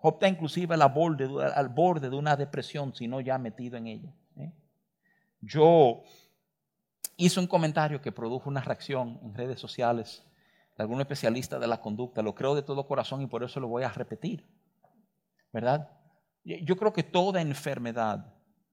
[0.05, 4.13] Job inclusive al borde, de una depresión, si no ya metido en ella.
[5.41, 6.03] Yo
[7.17, 10.23] hice un comentario que produjo una reacción en redes sociales
[10.77, 13.67] de algún especialista de la conducta, lo creo de todo corazón y por eso lo
[13.67, 14.45] voy a repetir,
[15.51, 15.89] ¿verdad?
[16.43, 18.31] Yo creo que toda enfermedad,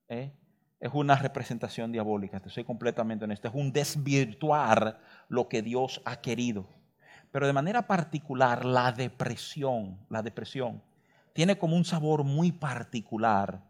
[0.09, 0.33] ¿eh?
[0.81, 6.21] es una representación diabólica, te soy completamente honesto, es un desvirtuar lo que Dios ha
[6.21, 6.66] querido.
[7.31, 10.83] Pero de manera particular, la depresión, la depresión,
[11.33, 13.62] tiene como un sabor muy particular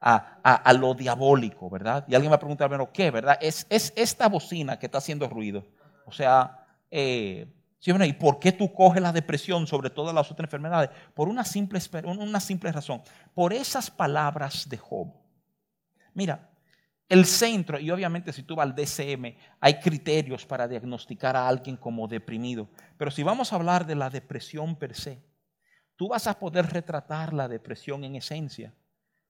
[0.00, 2.04] a, lo diabólico, ¿verdad?
[2.08, 3.38] Y alguien me va a preguntar, bueno, ¿qué, verdad?
[3.40, 5.64] Es, es esta bocina que está haciendo ruido.
[6.06, 7.46] O sea, eh,
[7.84, 10.90] ¿y por qué tú coges la depresión sobre todas las otras enfermedades?
[11.14, 13.02] Por una simple, una simple razón,
[13.34, 15.12] por esas palabras de Job.
[16.14, 16.50] Mira,
[17.08, 21.76] el centro, y obviamente si tú vas al DCM, hay criterios para diagnosticar a alguien
[21.76, 22.68] como deprimido.
[22.96, 25.22] Pero si vamos a hablar de la depresión per se,
[26.02, 28.74] tú vas a poder retratar la depresión en esencia,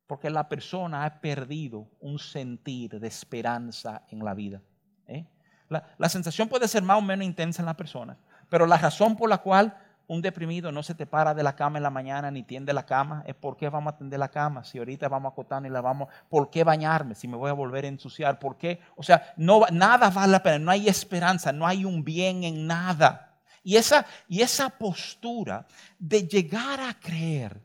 [0.07, 4.63] porque la persona ha perdido un sentir de esperanza en la vida.
[5.07, 5.27] ¿eh?
[5.69, 8.17] La, la sensación puede ser más o menos intensa en la persona,
[8.49, 11.77] pero la razón por la cual un deprimido no se te para de la cama
[11.77, 14.65] en la mañana ni tiende la cama, es por qué vamos a tender la cama,
[14.65, 17.53] si ahorita vamos a acotar y la vamos, ¿por qué bañarme si me voy a
[17.53, 18.39] volver a ensuciar?
[18.39, 18.81] ¿Por qué?
[18.97, 22.67] O sea, no, nada vale la pena, no hay esperanza, no hay un bien en
[22.67, 23.32] nada.
[23.63, 25.67] Y esa, y esa postura
[25.99, 27.61] de llegar a creer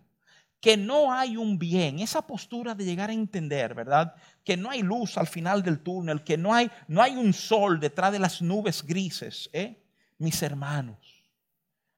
[0.60, 4.16] que no hay un bien, esa postura de llegar a entender, ¿verdad?
[4.44, 7.80] Que no hay luz al final del túnel, que no hay, no hay un sol
[7.80, 9.84] detrás de las nubes grises, ¿eh?
[10.18, 11.18] Mis hermanos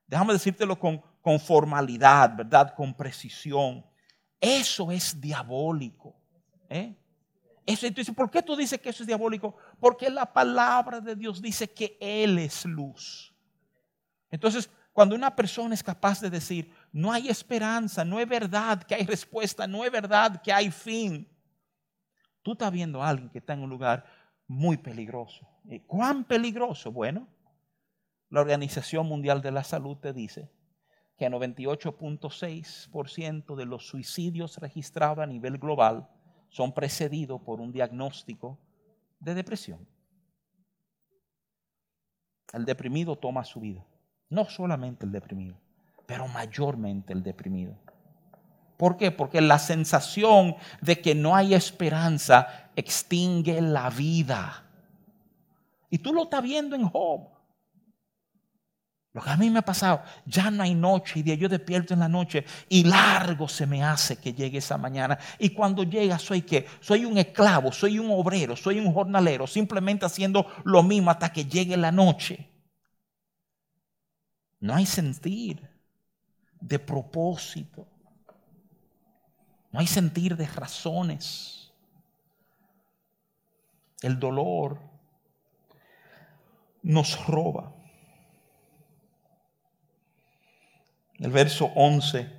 [0.09, 2.73] déjame decírtelo con, con formalidad, ¿verdad?
[2.75, 3.85] Con precisión.
[4.41, 6.15] Eso es diabólico.
[6.67, 6.95] ¿eh?
[7.65, 9.55] Eso, entonces, ¿por qué tú dices que eso es diabólico?
[9.79, 13.28] Porque la palabra de Dios dice que Él es luz.
[14.31, 18.93] Entonces, cuando una persona es capaz de decir, no hay esperanza, no es verdad que
[18.95, 21.27] hay respuesta, no es verdad que hay fin,
[22.41, 24.05] tú estás viendo a alguien que está en un lugar
[24.47, 25.47] muy peligroso.
[25.85, 26.91] ¿Cuán peligroso?
[26.91, 27.27] Bueno,
[28.29, 30.51] la Organización Mundial de la Salud te dice
[31.17, 36.09] que 98.6% de los suicidios registrados a nivel global
[36.49, 38.59] son precedidos por un diagnóstico
[39.19, 39.87] de depresión.
[42.53, 43.85] El deprimido toma su vida.
[44.29, 45.55] No solamente el deprimido,
[46.05, 47.75] pero mayormente el deprimido.
[48.77, 49.11] ¿Por qué?
[49.11, 54.63] Porque la sensación de que no hay esperanza extingue la vida.
[55.89, 57.27] Y tú lo estás viendo en Job.
[59.11, 61.95] Lo que a mí me ha pasado, ya no hay noche y día, yo despierto
[61.95, 65.17] en la noche y largo se me hace que llegue esa mañana.
[65.39, 70.05] Y cuando llega, soy que soy un esclavo, soy un obrero, soy un jornalero, simplemente
[70.05, 72.48] haciendo lo mismo hasta que llegue la noche.
[74.59, 75.67] No hay sentir
[76.59, 77.87] de propósito,
[79.71, 81.71] no hay sentir de razones.
[84.01, 84.79] El dolor
[86.81, 87.73] nos roba.
[91.19, 92.29] el verso 11,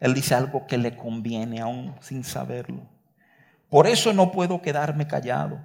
[0.00, 2.82] él dice algo que le conviene aún sin saberlo.
[3.68, 5.60] Por eso no puedo quedarme callado.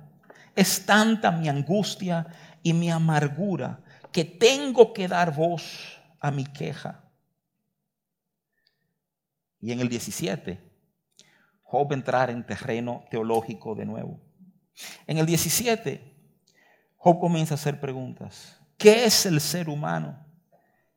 [0.56, 2.28] Es tanta mi angustia
[2.64, 7.04] y mi amargura que tengo que dar voz a mi queja.
[9.62, 10.58] y en el 17,
[11.64, 14.20] Job entrar en terreno teológico de nuevo.
[15.06, 16.02] En el 17,
[16.96, 18.60] Job comienza a hacer preguntas.
[18.78, 20.26] ¿Qué es el ser humano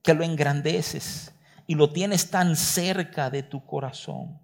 [0.00, 1.34] que lo engrandeces
[1.66, 4.40] y lo tienes tan cerca de tu corazón?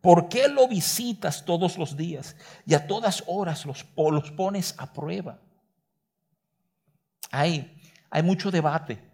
[0.00, 4.92] ¿Por qué lo visitas todos los días y a todas horas los, los pones a
[4.92, 5.38] prueba?
[7.30, 9.10] Hay, hay mucho debate.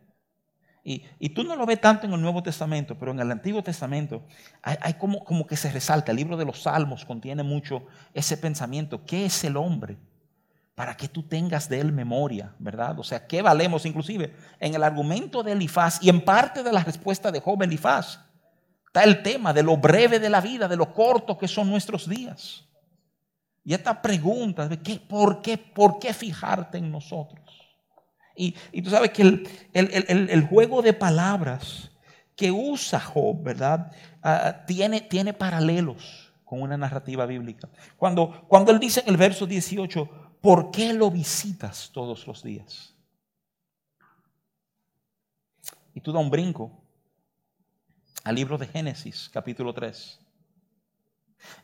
[0.89, 4.23] Y, tú no lo ves tanto en el Nuevo Testamento, pero en el Antiguo Testamento
[4.63, 6.13] hay, como, como que se resalta.
[6.13, 9.05] El libro de los Salmos contiene mucho ese pensamiento.
[9.05, 9.97] ¿Qué es el hombre?
[10.77, 13.01] Para que tú tengas de él memoria, ¿verdad?
[13.01, 13.85] O sea, ¿qué valemos?
[13.85, 18.21] Inclusive en el argumento de Elifaz y en parte de la respuesta de Job Elifaz
[18.87, 22.09] está el tema de lo breve de la vida, de lo corto que son nuestros
[22.09, 22.65] días.
[23.65, 27.66] Y esta pregunta de qué, ¿por qué, por qué fijarte en nosotros?
[28.37, 31.91] Y, tú sabes que el, juego de palabras
[32.35, 33.91] que usa Job, ¿verdad?
[34.23, 37.69] Ah, tiene, tiene paralelos con una narrativa bíblica.
[37.97, 42.95] Cuando, cuando él dice en el verso 18, ¿por qué lo visitas todos los días?
[45.95, 46.71] Y tú da un brinco
[48.23, 50.21] al libro de Génesis, capítulo 3.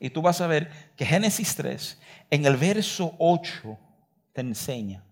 [0.00, 3.78] Y tú vas a ver que Génesis 3, en el verso 8,
[4.32, 5.04] te enseña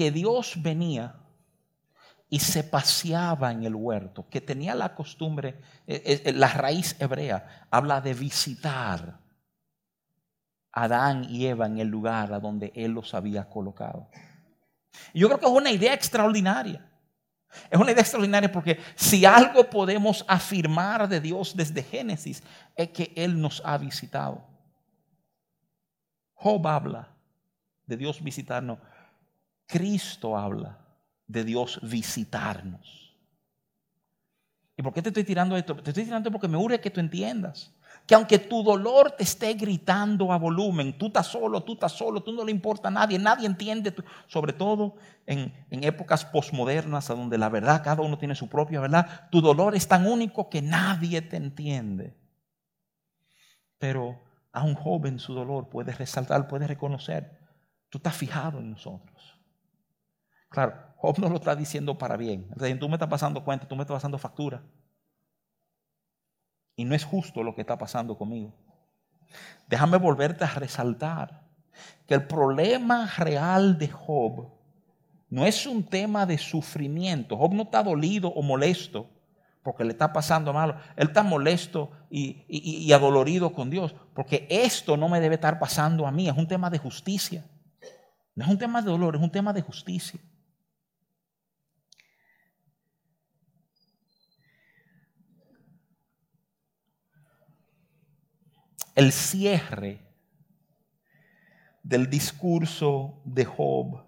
[0.00, 1.14] que Dios venía
[2.30, 6.96] y se paseaba en el huerto, que tenía la costumbre, eh, eh, eh, la raíz
[6.98, 9.20] hebrea habla de visitar
[10.72, 14.08] a Adán y Eva en el lugar a donde Él los había colocado.
[15.12, 16.90] yo creo que es una idea extraordinaria.
[17.68, 22.42] Es una idea extraordinaria porque si algo podemos afirmar de Dios desde Génesis
[22.74, 24.42] es que Él nos ha visitado.
[26.32, 27.06] Job habla
[27.84, 28.78] de Dios visitarnos
[29.70, 30.78] Cristo habla
[31.26, 33.14] de Dios visitarnos.
[34.76, 35.76] ¿Y por qué te estoy tirando esto?
[35.76, 37.72] Te estoy tirando porque me urge que tú entiendas
[38.06, 42.22] que aunque tu dolor te esté gritando a volumen, tú estás solo, tú estás solo,
[42.22, 43.94] tú no le importa a nadie, nadie entiende,
[44.26, 49.28] sobre todo en, épocas posmodernas, a donde la verdad, cada uno tiene su propia verdad,
[49.30, 52.16] tu dolor es tan único que nadie te entiende.
[53.78, 54.20] Pero
[54.52, 57.38] a un joven su dolor puede resaltar, puede reconocer,
[57.90, 59.19] tú estás fijado en nosotros.
[60.50, 62.48] Claro, Job no lo está diciendo para bien.
[62.78, 64.62] tú me estás pasando cuenta, tú me estás pasando factura.
[66.76, 68.52] Y no es justo lo que está pasando conmigo.
[69.68, 71.42] Déjame volverte a resaltar
[72.06, 74.48] que el problema real de Job
[75.28, 77.36] no es un tema de sufrimiento.
[77.36, 79.08] Job no está dolido o molesto
[79.62, 80.74] porque le está pasando malo.
[80.96, 86.06] Él está molesto y, y, adolorido con Dios porque esto no me debe estar pasando
[86.06, 86.28] a mí.
[86.28, 87.44] Es un tema de justicia.
[88.34, 90.20] No es un tema de dolor, es un tema de justicia.
[99.00, 99.98] El cierre
[101.82, 104.04] del discurso de Job.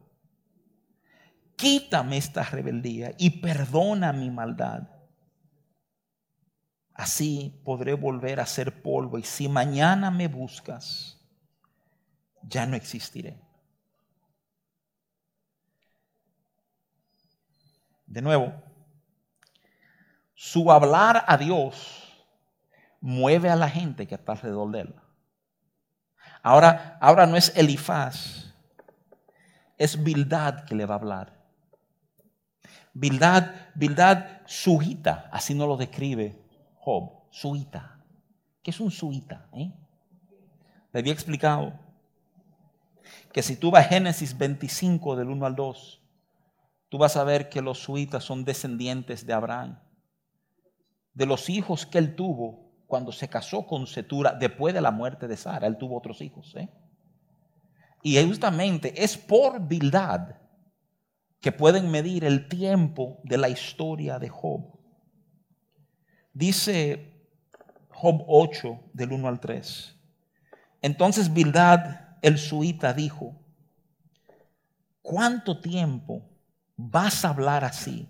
[1.57, 4.83] Quítame esta rebeldía y perdona mi maldad.
[6.93, 11.19] Así podré volver a ser polvo y si mañana me buscas,
[12.43, 13.41] ya no existiré.
[18.05, 18.53] De nuevo,
[20.35, 22.02] su hablar a Dios
[23.03, 24.95] mueve a la gente que está alrededor de él.
[26.43, 28.55] Ahora, ahora no es Elifaz,
[29.77, 31.43] es Bildad que le va a hablar.
[32.95, 36.41] Bildad, Bildad suita, así no lo describe
[36.79, 38.01] Job, suita.
[38.63, 39.49] ¿Qué es un suita?
[39.53, 39.73] Eh?
[40.93, 41.73] Le había explicado
[43.33, 46.03] que si tú vas a Génesis 25 del 1 al 2,
[46.89, 49.81] tú vas a ver que los suitas son descendientes de Abraham.
[51.15, 55.27] De los hijos que él tuvo, cuando se casó con Setura, después de la muerte
[55.27, 56.55] de Sara, él tuvo otros hijos.
[56.57, 56.69] ¿eh?
[58.03, 60.35] Y justamente es por Bildad
[61.41, 64.79] que pueden medir el tiempo de la historia de Job.
[66.35, 67.25] Dice
[67.89, 69.97] Job 8, del 1 al 3.
[70.83, 73.41] Entonces Bildad, el suita, dijo,
[75.01, 76.29] ¿cuánto tiempo
[76.77, 78.07] vas a hablar así,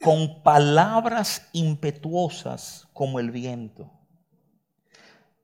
[0.00, 3.98] con palabras impetuosas como el viento?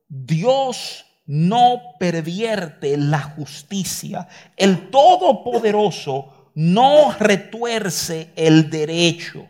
[0.09, 4.26] Dios no pervierte la justicia.
[4.56, 9.46] El Todopoderoso no retuerce el derecho.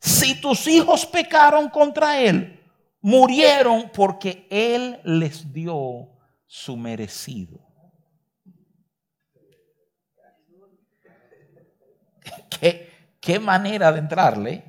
[0.00, 2.58] Si tus hijos pecaron contra Él,
[3.02, 6.08] murieron porque Él les dio
[6.46, 7.60] su merecido.
[12.60, 12.90] ¿Qué,
[13.20, 14.64] qué manera de entrarle?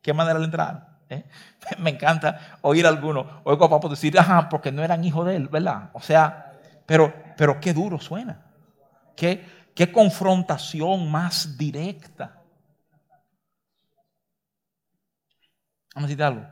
[0.00, 0.98] ¿Qué manera de entrar?
[1.08, 1.24] ¿eh?
[1.78, 5.36] Me encanta oír a algunos, oigo a papá decir, ajá, porque no eran hijos de
[5.36, 5.90] él, ¿verdad?
[5.92, 6.52] O sea,
[6.86, 8.44] pero, pero qué duro suena.
[9.16, 9.44] Qué,
[9.74, 12.42] qué confrontación más directa.
[15.94, 16.46] Vamos a decir algo.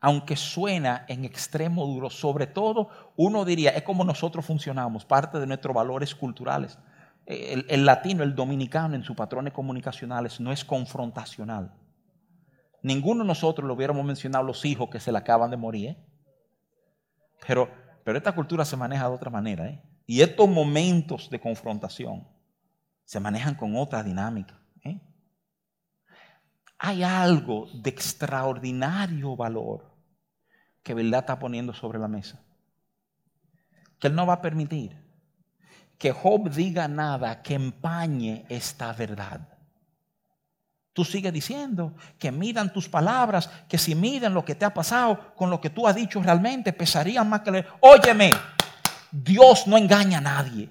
[0.00, 5.46] Aunque suena en extremo duro, sobre todo uno diría, es como nosotros funcionamos, parte de
[5.46, 6.78] nuestros valores culturales.
[7.26, 11.72] El, el latino, el dominicano en sus patrones comunicacionales no es confrontacional.
[12.82, 15.90] Ninguno de nosotros lo hubiéramos mencionado los hijos que se le acaban de morir.
[15.90, 15.96] ¿eh?
[17.46, 17.70] Pero,
[18.04, 19.66] pero esta cultura se maneja de otra manera.
[19.68, 19.82] ¿eh?
[20.06, 22.26] Y estos momentos de confrontación
[23.04, 24.60] se manejan con otra dinámica.
[24.84, 25.00] ¿eh?
[26.78, 29.94] Hay algo de extraordinario valor
[30.82, 32.42] que verdad está poniendo sobre la mesa.
[33.98, 35.08] Que Él no va a permitir
[35.98, 39.57] que Job diga nada que empañe esta verdad.
[40.98, 45.32] Tú sigues diciendo que midan tus palabras, que si miden lo que te ha pasado
[45.36, 47.64] con lo que tú has dicho realmente, pesarían más que le...
[47.82, 48.32] Óyeme,
[49.12, 50.68] Dios no engaña a nadie,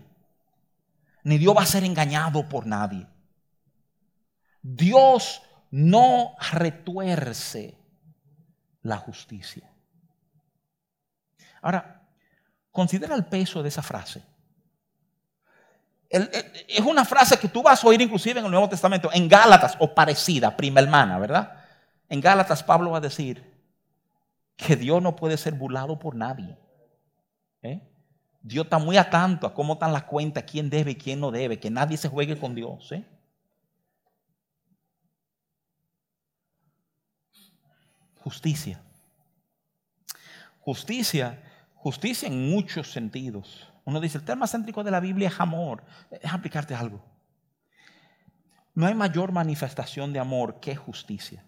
[1.24, 3.08] ni Dios va a ser engañado por nadie.
[4.62, 7.78] Dios no retuerce
[8.82, 9.72] la justicia.
[11.62, 12.06] Ahora,
[12.74, 14.26] considera el peso de esa frase
[16.10, 19.76] es una frase que tú vas a oír inclusive en el Nuevo Testamento, en Gálatas
[19.80, 21.66] o parecida, prima hermana, ¿verdad?
[22.10, 23.44] En Gálatas Pablo va a decir
[24.56, 26.58] que Dios no puede ser burlado por nadie.
[27.62, 27.82] ¿eh?
[28.42, 31.60] Dios está muy atento a cómo están las cuentas, quién debe y quién no debe,
[31.60, 32.92] que nadie se juegue con Dios.
[32.92, 33.06] ¿eh?
[38.22, 38.82] Justicia.
[40.60, 41.42] Justicia,
[41.76, 43.72] justicia en muchos sentidos.
[43.88, 45.82] Uno dice, el tema céntrico de la Biblia es amor.
[46.12, 47.02] Déjame explicarte algo.
[48.76, 51.46] No hay mayor manifestación de amor que justicia.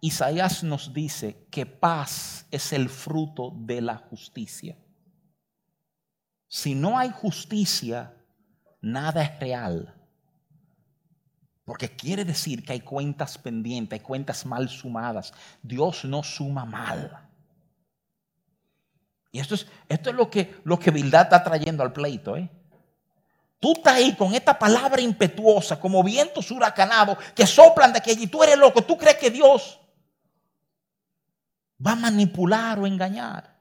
[0.00, 4.78] Isaías nos dice que paz es el fruto de la justicia.
[6.46, 8.16] Si no hay justicia,
[8.80, 9.94] nada es real.
[11.66, 15.34] Porque quiere decir que hay cuentas pendientes, hay cuentas mal sumadas.
[15.62, 17.27] Dios no suma mal.
[19.30, 22.36] Y esto es, esto es lo que, lo que Bildad está trayendo al pleito.
[22.36, 22.48] ¿eh?
[23.60, 28.26] Tú estás ahí con esta palabra impetuosa, como vientos huracanados que soplan de aquí y
[28.26, 28.82] tú eres loco.
[28.82, 29.80] Tú crees que Dios
[31.84, 33.58] va a manipular o engañar.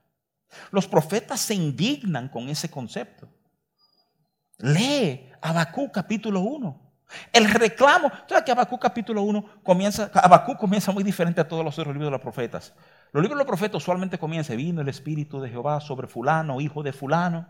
[0.72, 3.28] Los profetas se indignan con ese concepto.
[4.60, 6.87] Lee Abacú capítulo 1.
[7.32, 11.78] El reclamo, ¿sabes que Abacú capítulo 1 comienza, Abacú comienza muy diferente a todos los
[11.80, 12.74] otros libros de los profetas?
[13.14, 16.84] Los libros de los profetas usualmente comienzan, vino el Espíritu de Jehová sobre fulano, hijo
[16.84, 17.48] de fulano.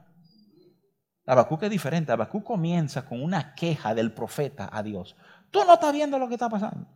[1.25, 2.11] Habacuc es diferente.
[2.11, 5.15] Habacuc comienza con una queja del profeta a Dios.
[5.51, 6.87] Tú no estás viendo lo que está pasando.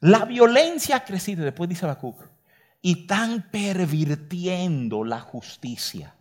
[0.00, 2.20] La violencia ha crecido, después dice Habacuc,
[2.82, 6.14] y están pervirtiendo la justicia.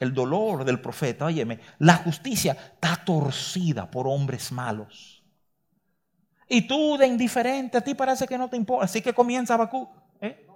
[0.00, 5.22] El dolor del profeta, óyeme, la justicia está torcida por hombres malos.
[6.48, 8.86] Y tú de indiferente, a ti parece que no te importa.
[8.86, 9.90] Así que comienza Habacuc.
[10.22, 10.46] ¿eh?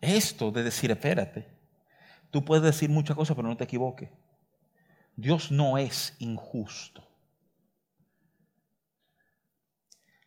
[0.00, 1.48] Esto de decir, espérate,
[2.30, 4.10] tú puedes decir muchas cosas, pero no te equivoques.
[5.16, 7.02] Dios no es injusto.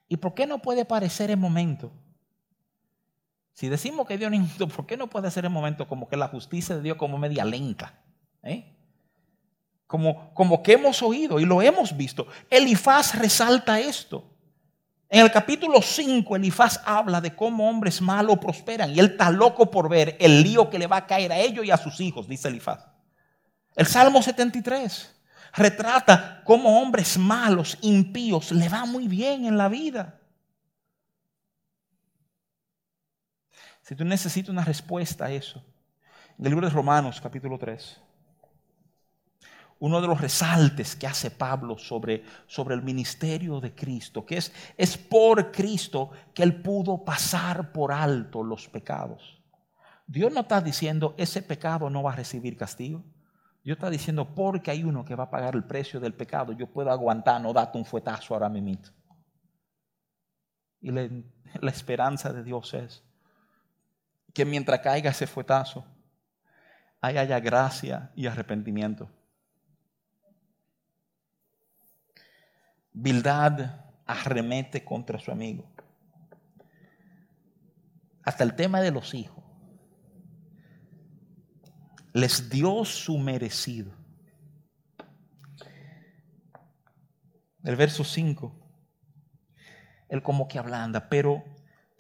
[0.08, 1.94] ¿Y por qué no puede parecer en momento?
[3.54, 6.18] Si decimos que Dios no es ¿por qué no puede ser en momento como que
[6.18, 8.02] la justicia de Dios como media lenta?
[8.44, 8.74] ¿Eh?
[10.34, 12.26] como, que hemos oído y lo hemos visto.
[12.50, 14.28] Elifaz resalta esto.
[15.08, 19.70] En el capítulo 5, Elifaz habla de cómo hombres malos prosperan y él está loco
[19.70, 22.28] por ver el lío que le va a caer a ellos y a sus hijos,
[22.28, 22.88] dice Elifaz.
[23.76, 25.16] El Salmo 73
[25.54, 30.20] retrata cómo hombres malos, impíos, le va muy bien en la vida.
[33.84, 35.64] Si tú necesitas una respuesta a eso,
[36.40, 38.02] en el libro de Romanos, capítulo 3
[39.84, 44.54] uno de los resaltes que hace Pablo sobre, sobre el ministerio de Cristo, que es,
[44.78, 49.44] es por Cristo que Él pudo pasar por alto los pecados.
[50.08, 53.04] Dios no está diciendo, ese pecado no va a recibir castigo.
[53.62, 56.68] Dios está diciendo, porque hay uno que va a pagar el precio del pecado, yo
[56.68, 58.80] puedo aguantar, no date un fuetazo ahora mismo.
[60.80, 61.10] Y la,
[61.60, 63.04] la esperanza de Dios es
[64.34, 65.86] que mientras caiga ese fuetazo,
[67.02, 69.10] haya gracia y arrepentimiento.
[72.92, 75.70] Bildad arremete contra su amigo.
[78.24, 79.44] Hasta el tema de los hijos.
[82.14, 84.04] Les dio su merecido.
[87.64, 88.54] el verso 5,
[90.10, 91.44] él como que ablanda, pero,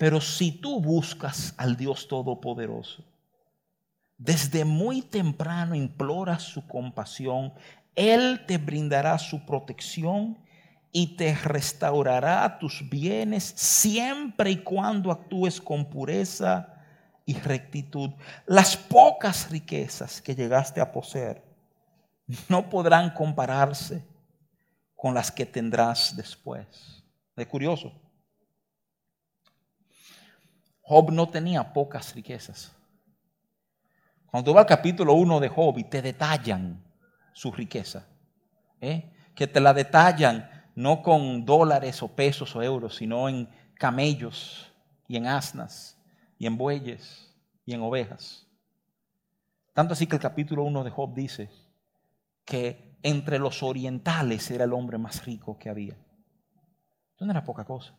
[0.04, 3.06] pero si tú buscas al Dios Todopoderoso,
[4.18, 7.54] desde muy temprano imploras su compasión,
[7.96, 10.38] Él te brindará su protección
[10.92, 16.84] y te restaurará tus bienes siempre y cuando actúes con pureza
[17.26, 18.10] y rectitud.
[18.46, 21.42] Las pocas riquezas que llegaste a poseer
[22.50, 24.06] no podrán compararse
[24.98, 27.06] con las que tendrás después.
[27.38, 28.03] Es curioso.
[30.84, 32.76] Job no tenía pocas riquezas.
[34.26, 36.84] Cuando tú vas al capítulo 1 de Job y te detallan
[37.34, 38.06] su riqueza,
[38.82, 39.12] ¿eh?
[39.34, 44.72] que te la detallan no con dólares o pesos o euros, sino en camellos
[45.08, 45.98] y en asnas
[46.38, 47.34] y en bueyes
[47.66, 48.48] y en ovejas.
[49.74, 51.50] Tanto así que el capítulo 1 de Job dice
[52.44, 55.94] que entre los orientales era el hombre más rico que había.
[57.16, 57.96] Eso no era poca cosa.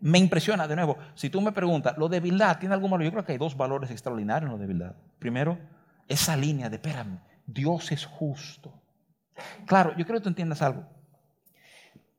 [0.00, 3.04] Me impresiona, de nuevo, si tú me preguntas, ¿lo de debilidad tiene algún valor?
[3.04, 4.96] Yo creo que hay dos valores extraordinarios en lo de debilidad.
[5.18, 5.58] Primero,
[6.06, 8.72] esa línea de, espérame, Dios es justo.
[9.66, 10.84] Claro, yo creo que tú entiendas algo.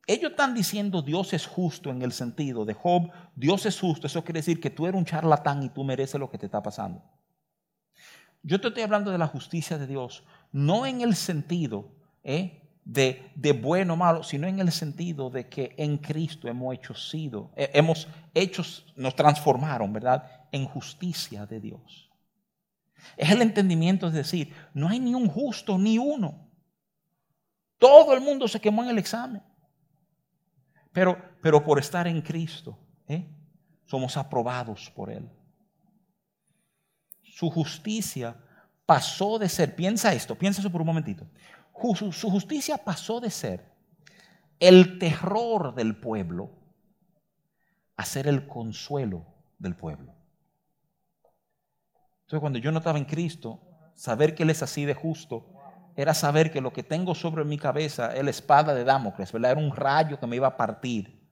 [0.06, 4.06] Ellos están diciendo Dios es justo en el sentido de Job, Dios es justo.
[4.06, 6.62] Eso quiere decir que tú eres un charlatán y tú mereces lo que te está
[6.62, 7.02] pasando.
[8.42, 11.90] Yo te estoy hablando de la justicia de Dios, no en el sentido
[12.24, 12.62] ¿eh?
[12.88, 17.52] De, bueno o malo, sino en el sentido de que en Cristo hemos hecho sido,
[17.54, 18.62] eh, hemos hecho,
[18.96, 20.24] nos transformaron, ¿verdad?
[20.50, 22.10] En justicia de Dios.
[23.16, 26.48] Es el entendimiento, es decir, no hay ni un justo ni uno.
[27.78, 29.42] Todo el mundo se quemó en el examen.
[30.90, 33.28] Pero, pero por estar en Cristo, ¿eh?
[33.84, 35.28] somos aprobados por Él.
[37.22, 38.34] Su justicia
[38.86, 41.26] pasó de ser, piensa esto, piensa eso por un momentito.
[42.12, 43.72] Su justicia pasó de ser
[44.60, 46.50] el terror del pueblo
[47.96, 49.26] a ser el consuelo
[49.58, 50.14] del pueblo.
[52.22, 53.60] Entonces cuando yo no estaba en Cristo,
[53.94, 55.54] saber que Él es así de justo
[55.96, 59.52] era saber que lo que tengo sobre mi cabeza es la espada de Damocles, ¿verdad?
[59.52, 61.28] Era un rayo que me iba a partir.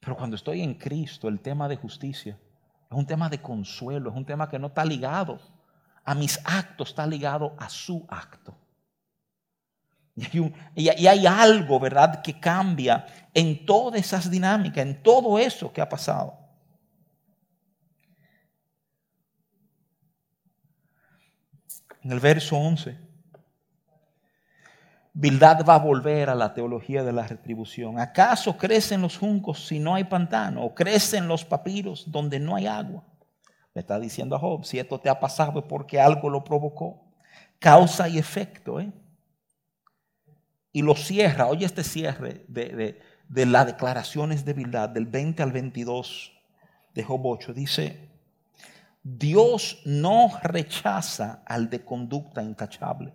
[0.00, 2.36] Pero cuando estoy en Cristo, el tema de justicia
[2.90, 5.38] es un tema de consuelo, es un tema que no está ligado
[6.04, 8.56] a mis actos, está ligado a su acto.
[10.16, 15.88] Y hay, algo, ¿verdad?, que cambia en todas esas dinámicas, en todo eso que ha
[15.88, 16.38] pasado.
[22.02, 22.96] En el verso 11.
[25.16, 27.98] Bildad va a volver a la teología de la retribución.
[27.98, 30.64] ¿Acaso crecen los juncos si no hay pantano?
[30.64, 33.04] ¿O crecen los papiros donde no hay agua?
[33.74, 37.00] Le está diciendo a Job, si esto te ha pasado es porque algo lo provocó.
[37.58, 38.80] Causa y efecto.
[38.80, 38.92] ¿eh?
[40.74, 45.52] Y lo cierra, oye este cierre de, de las declaraciones de Bildad del 20 al
[45.52, 46.32] 22
[46.94, 47.54] de Job 8.
[47.54, 48.10] Dice,
[49.02, 53.14] Dios no rechaza al de conducta intachable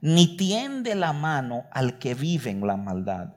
[0.00, 3.34] ni tiende la mano al que vive en la maldad.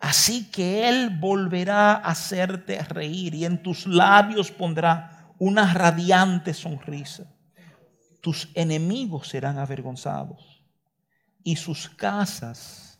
[0.00, 7.24] Así que Él volverá a hacerte reír y en tus labios pondrá una radiante sonrisa.
[8.20, 10.55] Tus enemigos serán avergonzados
[11.46, 12.98] y sus casas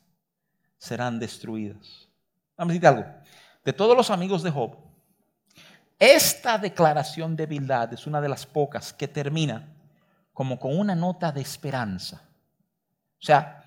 [0.79, 2.09] serán destruidas.
[2.57, 3.05] Vamos a decir algo.
[3.65, 4.77] De todos los amigos de Job,
[5.99, 9.69] esta declaración de Bildad es una de las pocas que termina
[10.33, 12.23] como con una nota de esperanza.
[13.21, 13.65] O sea,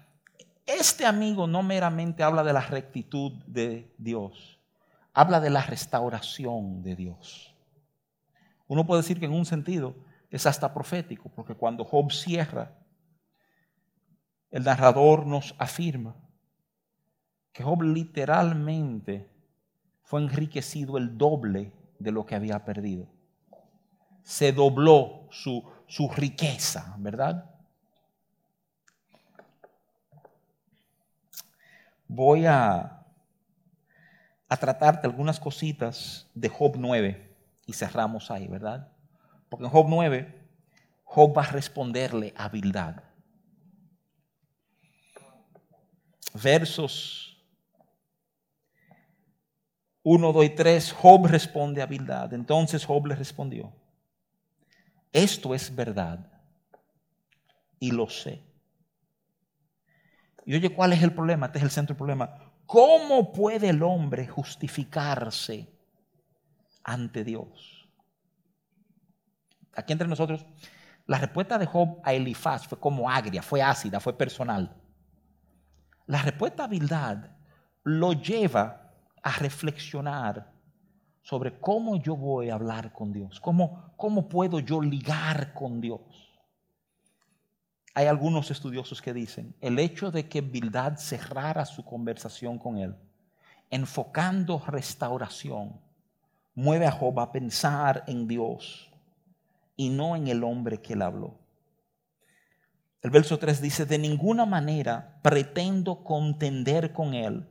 [0.65, 4.61] este amigo no meramente habla de la rectitud de Dios,
[5.11, 7.53] habla de la restauración de Dios.
[8.65, 9.93] Uno puede decir que en un sentido
[10.29, 12.78] es hasta profético, porque cuando Job cierra,
[14.51, 16.15] el narrador nos afirma
[17.51, 19.29] que Job literalmente
[20.03, 23.07] fue enriquecido el doble de lo que había perdido.
[24.23, 27.49] Se dobló su, su riqueza, ¿verdad?
[32.09, 33.05] voy a,
[34.49, 37.35] a tratarte algunas cositas de Job 9
[37.67, 38.89] y cerramos ahí, ¿verdad?
[39.47, 40.49] Porque en Job 9,
[41.05, 42.95] Job va a responderle a Bildad.
[46.33, 47.37] Versos
[50.03, 52.33] 1, 2 y 3, Job responde a Bildad.
[52.33, 53.73] Entonces Job le respondió,
[55.11, 56.31] esto es verdad
[57.79, 58.43] y lo sé.
[60.45, 61.47] Y oye, ¿cuál es el problema?
[61.47, 62.53] Este es el centro del problema.
[62.65, 65.67] ¿Cómo puede el hombre justificarse
[66.83, 67.87] ante Dios?
[69.75, 70.45] Aquí entre nosotros,
[71.05, 74.75] la respuesta de Job a Elifaz fue como agria, fue ácida, fue personal.
[76.09, 77.17] La respuesta a Bildad
[77.83, 78.89] lo lleva
[79.21, 80.51] a reflexionar
[81.21, 86.01] sobre cómo yo voy a hablar con Dios, cómo, cómo puedo yo ligar con Dios.
[87.93, 92.95] Hay algunos estudiosos que dicen, el hecho de que Bildad cerrara su conversación con él,
[93.69, 95.79] enfocando restauración,
[96.55, 98.89] mueve a Job a pensar en Dios
[99.75, 101.38] y no en el hombre que él habló.
[103.01, 107.49] El verso 3 dice, de ninguna manera pretendo contender con él,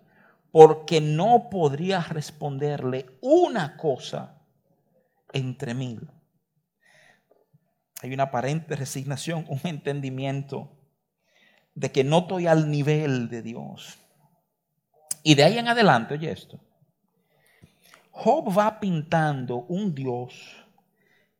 [0.50, 4.42] porque no podría responderle una cosa
[5.32, 6.10] entre mil.
[8.02, 10.70] Hay una aparente resignación, un entendimiento
[11.74, 13.98] de que no estoy al nivel de Dios.
[15.22, 16.60] Y de ahí en adelante, oye esto,
[18.10, 20.66] Job va pintando un Dios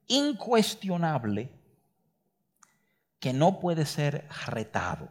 [0.07, 1.51] incuestionable
[3.21, 5.09] que no puede ser retado.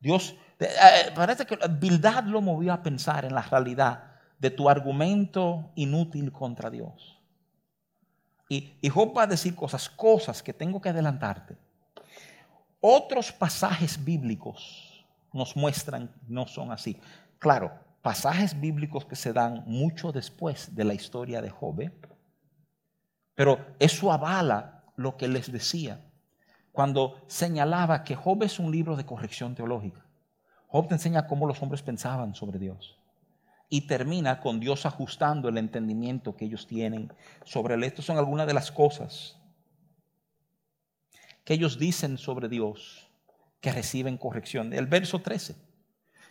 [0.00, 4.68] Dios eh, eh, parece que Bildad lo movió a pensar en la realidad de tu
[4.68, 7.20] argumento inútil contra Dios.
[8.48, 11.56] Y, y Job va a decir cosas, cosas que tengo que adelantarte.
[12.80, 17.00] Otros pasajes bíblicos nos muestran no son así.
[17.38, 17.72] Claro,
[18.02, 21.90] pasajes bíblicos que se dan mucho después de la historia de Job,
[23.34, 26.05] pero eso avala lo que les decía
[26.76, 30.04] cuando señalaba que Job es un libro de corrección teológica.
[30.68, 32.98] Job te enseña cómo los hombres pensaban sobre Dios.
[33.70, 37.10] Y termina con Dios ajustando el entendimiento que ellos tienen
[37.46, 37.84] sobre él.
[37.84, 39.38] Estas son algunas de las cosas
[41.44, 43.08] que ellos dicen sobre Dios
[43.62, 44.74] que reciben corrección.
[44.74, 45.56] El verso 13.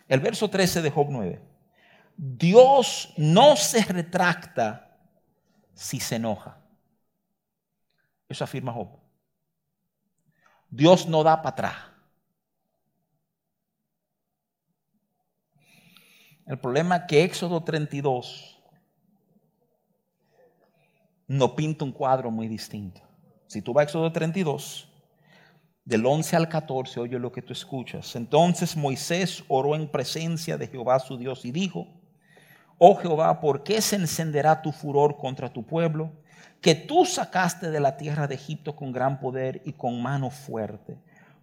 [0.06, 1.40] El verso 13 de Job 9.
[2.16, 4.96] Dios no se retracta
[5.74, 6.60] si se enoja.
[8.28, 9.05] Eso afirma Job.
[10.70, 11.76] Dios no da para atrás.
[16.46, 18.56] El problema es que Éxodo 32
[21.26, 23.00] no pinta un cuadro muy distinto.
[23.48, 24.88] Si tú vas a Éxodo 32,
[25.84, 28.16] del 11 al 14, oye lo que tú escuchas.
[28.16, 31.86] Entonces Moisés oró en presencia de Jehová su Dios y dijo,
[32.78, 36.12] oh Jehová, ¿por qué se encenderá tu furor contra tu pueblo?
[36.60, 40.98] Que tú sacaste de la tierra de Egipto con gran poder y con mano fuerte.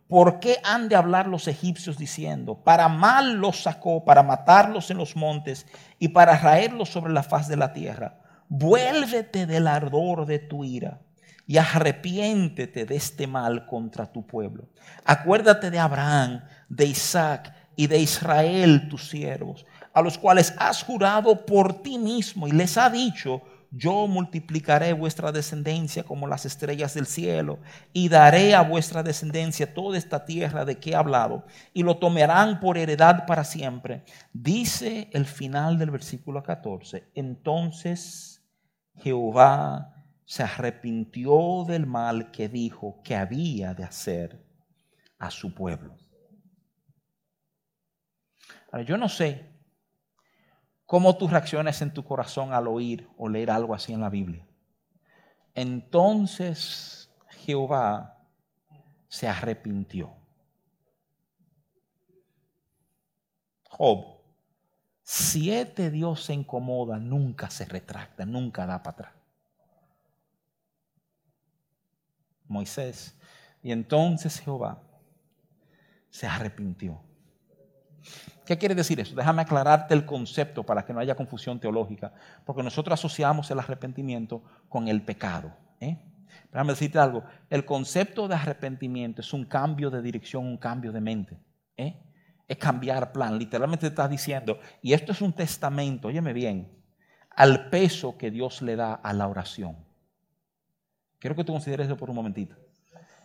[0.07, 4.97] ¿Por qué han de hablar los egipcios diciendo, para mal los sacó, para matarlos en
[4.97, 5.65] los montes
[5.97, 8.19] y para raerlos sobre la faz de la tierra?
[8.49, 10.99] Vuélvete del ardor de tu ira
[11.47, 14.69] y arrepiéntete de este mal contra tu pueblo.
[15.03, 21.45] Acuérdate de Abraham, de Isaac y de Israel, tus siervos, a los cuales has jurado
[21.45, 23.41] por ti mismo y les ha dicho,
[23.75, 27.57] yo multiplicaré vuestra descendencia como las estrellas del cielo
[27.91, 31.43] y daré a vuestra descendencia toda esta tierra de que he hablado
[31.73, 34.03] y lo tomarán por heredad para siempre.
[34.31, 38.43] Dice el final del versículo 14, entonces
[38.97, 44.45] Jehová se arrepintió del mal que dijo que había de hacer
[45.17, 45.97] a su pueblo.
[48.71, 49.52] Ahora, yo no sé
[50.93, 54.45] cómo tú reacciones en tu corazón al oír o leer algo así en la Biblia.
[55.55, 58.23] Entonces Jehová
[59.07, 60.13] se arrepintió.
[63.71, 64.19] Job,
[65.01, 69.13] siete Dios se incomoda, nunca se retracta, nunca da para atrás.
[72.47, 73.17] Moisés,
[73.63, 74.79] y entonces Jehová
[76.11, 77.01] se arrepintió.
[78.45, 79.15] ¿Qué quiere decir eso?
[79.15, 82.13] Déjame aclararte el concepto para que no haya confusión teológica,
[82.45, 85.53] porque nosotros asociamos el arrepentimiento con el pecado.
[85.79, 85.97] ¿eh?
[86.51, 90.99] Déjame decirte algo, el concepto de arrepentimiento es un cambio de dirección, un cambio de
[90.99, 91.39] mente.
[91.77, 91.97] ¿eh?
[92.47, 96.69] Es cambiar plan, literalmente te estás diciendo, y esto es un testamento, óyeme bien,
[97.29, 99.77] al peso que Dios le da a la oración.
[101.17, 102.57] Quiero que tú consideres eso por un momentito.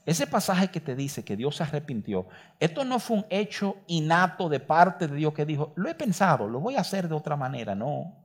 [0.09, 2.27] Ese pasaje que te dice que Dios se arrepintió,
[2.59, 6.49] esto no fue un hecho innato de parte de Dios que dijo, lo he pensado,
[6.49, 8.17] lo voy a hacer de otra manera, no.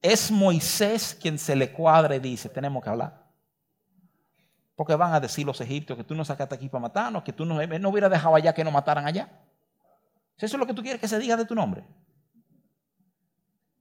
[0.00, 3.22] Es Moisés quien se le cuadra y dice, tenemos que hablar.
[4.74, 7.44] Porque van a decir los egipcios que tú no sacaste aquí para matarnos, que tú
[7.44, 9.28] no, no hubieras dejado allá que nos mataran allá.
[10.38, 11.84] Si eso es lo que tú quieres que se diga de tu nombre.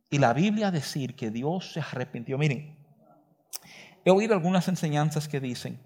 [0.09, 2.37] Y la Biblia decir que Dios se arrepintió.
[2.37, 2.77] Miren,
[4.03, 5.79] he oído algunas enseñanzas que dicen,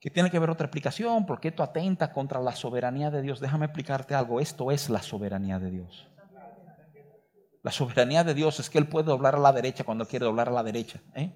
[0.00, 3.40] que tiene que ver otra explicación, porque esto atenta contra la soberanía de Dios.
[3.40, 6.08] Déjame explicarte algo, esto es la soberanía de Dios.
[7.62, 10.48] La soberanía de Dios es que Él puede doblar a la derecha cuando quiere doblar
[10.48, 11.00] a la derecha.
[11.14, 11.32] ¿eh?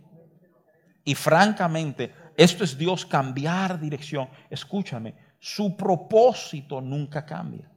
[1.04, 4.28] Y francamente, esto es Dios cambiar dirección.
[4.48, 7.68] Escúchame, Su propósito nunca cambia.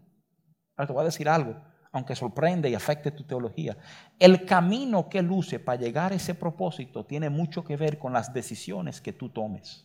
[0.77, 1.59] Ahora te voy a decir algo,
[1.91, 3.75] aunque sorprende y afecte tu teología.
[4.19, 8.31] El camino que luce para llegar a ese propósito tiene mucho que ver con las
[8.31, 9.84] decisiones que tú tomes.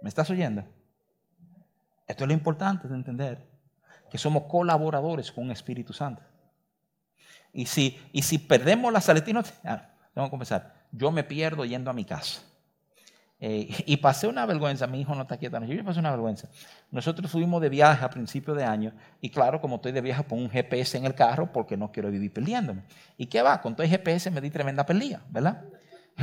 [0.00, 0.64] ¿Me estás oyendo?
[2.06, 3.46] Esto es lo importante de entender,
[4.10, 6.22] que somos colaboradores con un Espíritu Santo.
[7.52, 11.90] Y si, y si perdemos la saletina, ah, tengo que confesar, yo me pierdo yendo
[11.90, 12.42] a mi casa.
[13.42, 16.48] Eh, y pasé una vergüenza, mi hijo no está quieto, yo pasé una vergüenza.
[16.90, 20.42] Nosotros fuimos de viaje a principio de año y claro, como estoy de viaje, pongo
[20.42, 22.82] un GPS en el carro porque no quiero vivir perdiéndome.
[23.16, 23.62] ¿Y qué va?
[23.62, 25.64] Con todo el GPS me di tremenda pelea, ¿verdad?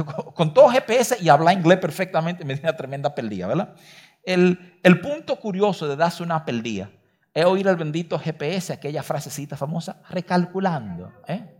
[0.33, 3.75] Con todo GPS y hablar inglés perfectamente me di una tremenda pelea, ¿verdad?
[4.23, 6.89] El, el punto curioso de darse una pelea
[7.33, 11.13] es oír al bendito GPS, aquella frasecita famosa, recalculando.
[11.27, 11.57] ¿eh?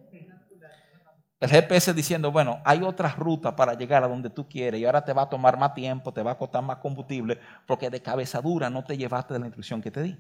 [1.39, 5.05] El GPS diciendo, bueno, hay otra ruta para llegar a donde tú quieres y ahora
[5.05, 8.41] te va a tomar más tiempo, te va a costar más combustible, porque de cabeza
[8.41, 10.17] dura no te llevaste de la instrucción que te di.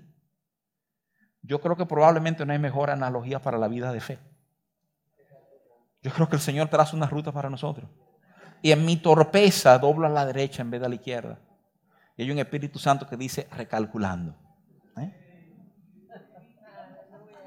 [1.41, 4.19] Yo creo que probablemente no hay mejor analogía para la vida de fe.
[6.03, 7.89] Yo creo que el Señor traza una ruta para nosotros.
[8.61, 11.39] Y en mi torpeza doblo a la derecha en vez de a la izquierda.
[12.15, 14.35] Y hay un Espíritu Santo que dice recalculando.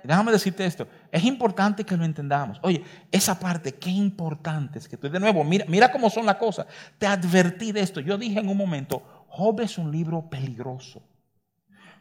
[0.02, 0.86] Déjame decirte esto.
[1.10, 2.58] Es importante que lo entendamos.
[2.62, 6.36] Oye, esa parte, qué importante es que tú, de nuevo, mira, mira cómo son las
[6.36, 6.66] cosas.
[6.98, 8.00] Te advertí de esto.
[8.00, 11.02] Yo dije en un momento, Job es un libro peligroso.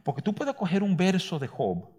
[0.03, 1.89] Porque tú puedes coger un verso de Job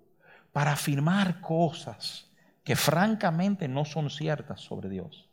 [0.53, 2.31] para afirmar cosas
[2.65, 5.30] que francamente no son ciertas sobre Dios.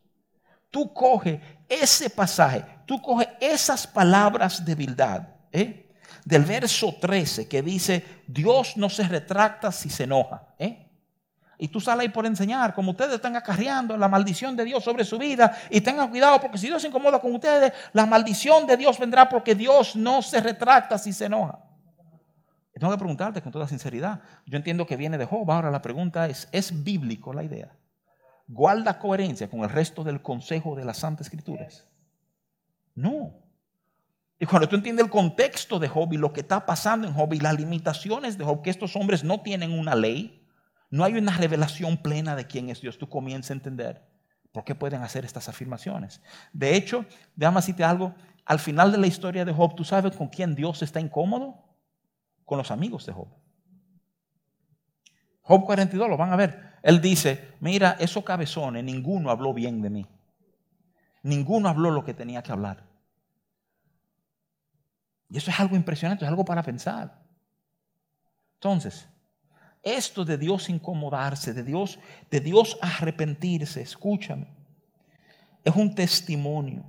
[0.70, 5.88] Tú coge ese pasaje, tú coge esas palabras de verdad, ¿eh?
[6.24, 10.46] del verso 13 que dice, Dios no se retracta si se enoja.
[10.58, 10.86] ¿eh?
[11.56, 15.04] Y tú sales ahí por enseñar, como ustedes están acarreando la maldición de Dios sobre
[15.04, 18.76] su vida, y tengan cuidado porque si Dios se incomoda con ustedes, la maldición de
[18.76, 21.58] Dios vendrá porque Dios no se retracta si se enoja.
[22.74, 24.20] tengo que preguntarte con toda sinceridad.
[24.46, 25.50] Yo entiendo que viene de Job.
[25.50, 27.72] Ahora la pregunta es, ¿es bíblico la idea?
[28.48, 31.86] ¿Guarda coherencia con el resto del consejo de las Santas Escrituras?
[32.94, 33.34] No.
[34.40, 37.34] Y cuando tú entiendes el contexto de Job y lo que está pasando en Job
[37.34, 40.46] y las limitaciones de Job, que estos hombres no tienen una ley,
[40.90, 44.08] no hay una revelación plena de quién es Dios, tú comienzas a entender
[44.50, 46.22] por qué pueden hacer estas afirmaciones.
[46.54, 47.04] De hecho,
[47.36, 48.14] déjame decirte algo,
[48.46, 51.62] al final de la historia de Job, ¿tú sabes con quién Dios está incómodo?
[52.46, 53.28] Con los amigos de Job.
[55.42, 56.67] Job 42, lo van a ver.
[56.82, 60.06] Él dice, mira, esos cabezones, ninguno habló bien de mí.
[61.22, 62.86] Ninguno habló lo que tenía que hablar.
[65.30, 67.22] Y eso es algo impresionante, es algo para pensar.
[68.54, 69.08] Entonces,
[69.82, 71.98] esto de Dios incomodarse, de Dios,
[72.30, 74.48] de Dios arrepentirse, escúchame,
[75.64, 76.84] es un testimonio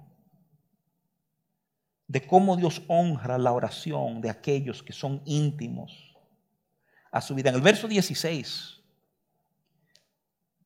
[2.07, 6.17] de cómo Dios honra la oración de aquellos que son íntimos
[7.11, 7.49] a su vida.
[7.49, 8.78] En el verso 16,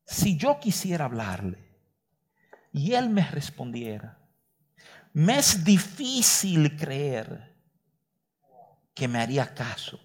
[0.04, 1.58] si yo quisiera hablarle
[2.72, 4.18] y él me respondiera,
[5.12, 7.54] me es difícil creer
[8.94, 10.00] que me haría caso.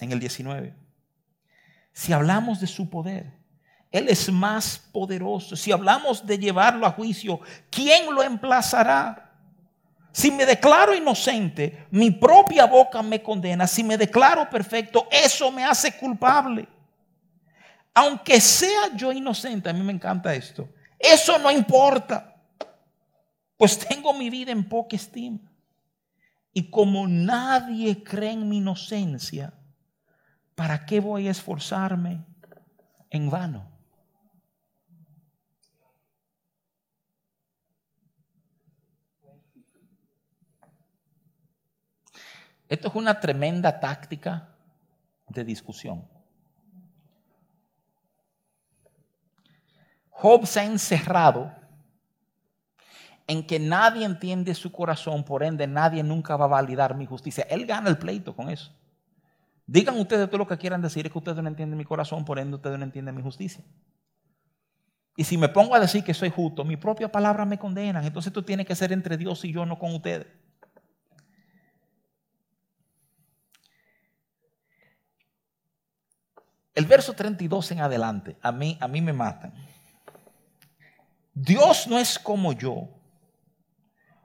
[0.00, 0.74] En el 19.
[1.92, 3.32] Si hablamos de su poder,
[3.90, 5.56] Él es más poderoso.
[5.56, 9.27] Si hablamos de llevarlo a juicio, ¿quién lo emplazará?
[10.18, 13.68] Si me declaro inocente, mi propia boca me condena.
[13.68, 16.66] Si me declaro perfecto, eso me hace culpable.
[17.94, 20.68] Aunque sea yo inocente, a mí me encanta esto.
[20.98, 22.34] Eso no importa.
[23.56, 25.38] Pues tengo mi vida en poca estima.
[26.52, 29.52] Y como nadie cree en mi inocencia,
[30.56, 32.24] ¿para qué voy a esforzarme
[33.08, 33.70] en vano?
[42.68, 44.48] Esto es una tremenda táctica
[45.28, 46.06] de discusión.
[50.10, 51.52] Job se ha encerrado
[53.26, 57.46] en que nadie entiende su corazón, por ende nadie nunca va a validar mi justicia.
[57.48, 58.74] Él gana el pleito con eso.
[59.66, 62.38] Digan ustedes todo lo que quieran decir, es que ustedes no entienden mi corazón, por
[62.38, 63.62] ende ustedes no entienden mi justicia.
[65.14, 68.04] Y si me pongo a decir que soy justo, mi propia palabra me condena.
[68.04, 70.26] Entonces esto tiene que ser entre Dios y yo, no con ustedes.
[76.78, 79.52] El verso 32 en adelante, a mí, a mí me matan.
[81.34, 82.88] Dios no es como yo,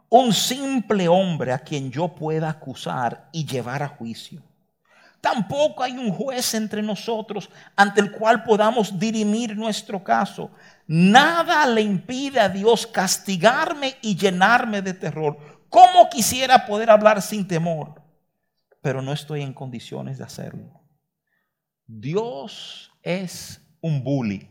[0.08, 4.44] un simple hombre a quien yo pueda acusar y llevar a juicio.
[5.20, 10.52] Tampoco hay un juez entre nosotros ante el cual podamos dirimir nuestro caso.
[10.86, 15.40] Nada le impide a Dios castigarme y llenarme de terror.
[15.70, 18.00] ¿Cómo quisiera poder hablar sin temor?
[18.80, 20.83] Pero no estoy en condiciones de hacerlo.
[22.00, 24.50] Dios es un bully.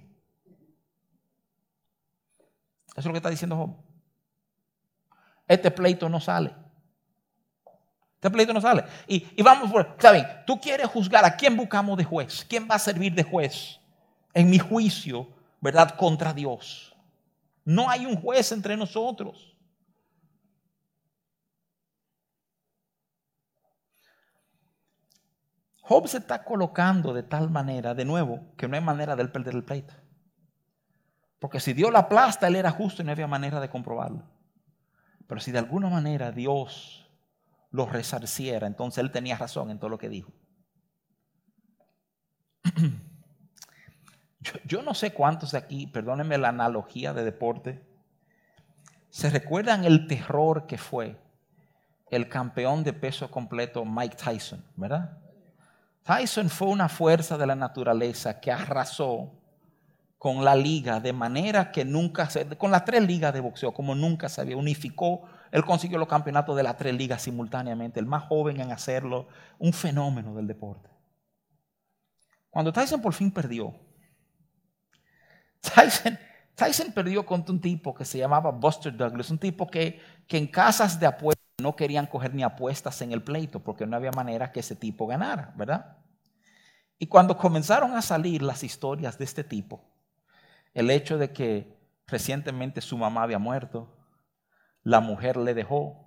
[2.90, 3.82] Eso es lo que está diciendo.
[5.48, 6.54] Este pleito no sale.
[8.14, 8.84] Este pleito no sale.
[9.08, 12.76] Y, vamos por, está bien, tú quieres juzgar a quién buscamos de juez, quién va
[12.76, 13.80] a servir de juez
[14.34, 15.28] en mi juicio,
[15.60, 15.96] ¿verdad?
[15.96, 16.94] Contra Dios.
[17.64, 19.51] No hay un juez entre nosotros.
[25.92, 29.30] Job se está colocando de tal manera, de nuevo, que no hay manera de él
[29.30, 29.92] perder el pleito.
[31.38, 34.22] Porque si Dios la aplasta, él era justo y no había manera de comprobarlo.
[35.26, 37.06] Pero si de alguna manera Dios
[37.72, 38.66] lo resarciera.
[38.66, 40.32] Entonces él tenía razón en todo lo que dijo.
[44.64, 47.86] Yo, no sé cuántos de aquí, perdónenme la analogía de deporte,
[49.10, 51.20] se recuerdan el terror que fue
[52.10, 55.21] el campeón de peso completo Mike Tyson, ¿verdad?
[56.04, 59.32] Tyson fue una fuerza de la naturaleza que arrasó
[60.18, 63.94] con la liga de manera que nunca se, con las tres ligas de boxeo, como
[63.94, 65.22] nunca se había, unificó
[65.52, 69.28] él consiguió los campeonatos de las tres ligas simultáneamente, el más joven en hacerlo,
[69.58, 70.88] un fenómeno del deporte.
[72.48, 73.74] Cuando Tyson por fin perdió,
[75.60, 80.46] Tyson, perdió contra un tipo que se llamaba Buster Douglas, un tipo que, que en
[80.46, 84.52] casas de apuestas no querían coger ni apuestas en el pleito porque no había manera
[84.52, 85.98] que ese tipo ganara, ¿verdad?
[86.98, 89.84] Y cuando comenzaron a salir las historias de este tipo,
[90.74, 93.96] el hecho de que recientemente su mamá había muerto,
[94.82, 95.98] la mujer le dejó.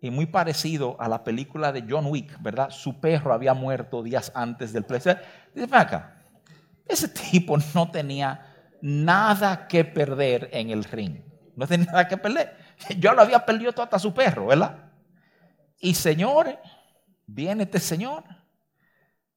[0.00, 2.70] Y muy parecido a la película de John Wick, ¿verdad?
[2.70, 5.16] Su perro había muerto días antes del pleito.
[5.54, 6.22] Dice, acá,
[6.86, 11.22] ese tipo no tenía nada que perder en el ring.
[11.56, 12.56] No tenía nada que perder.
[12.98, 14.92] Yo lo había perdido todo hasta su perro, ¿verdad?
[15.80, 16.58] Y señores,
[17.26, 18.24] viene este señor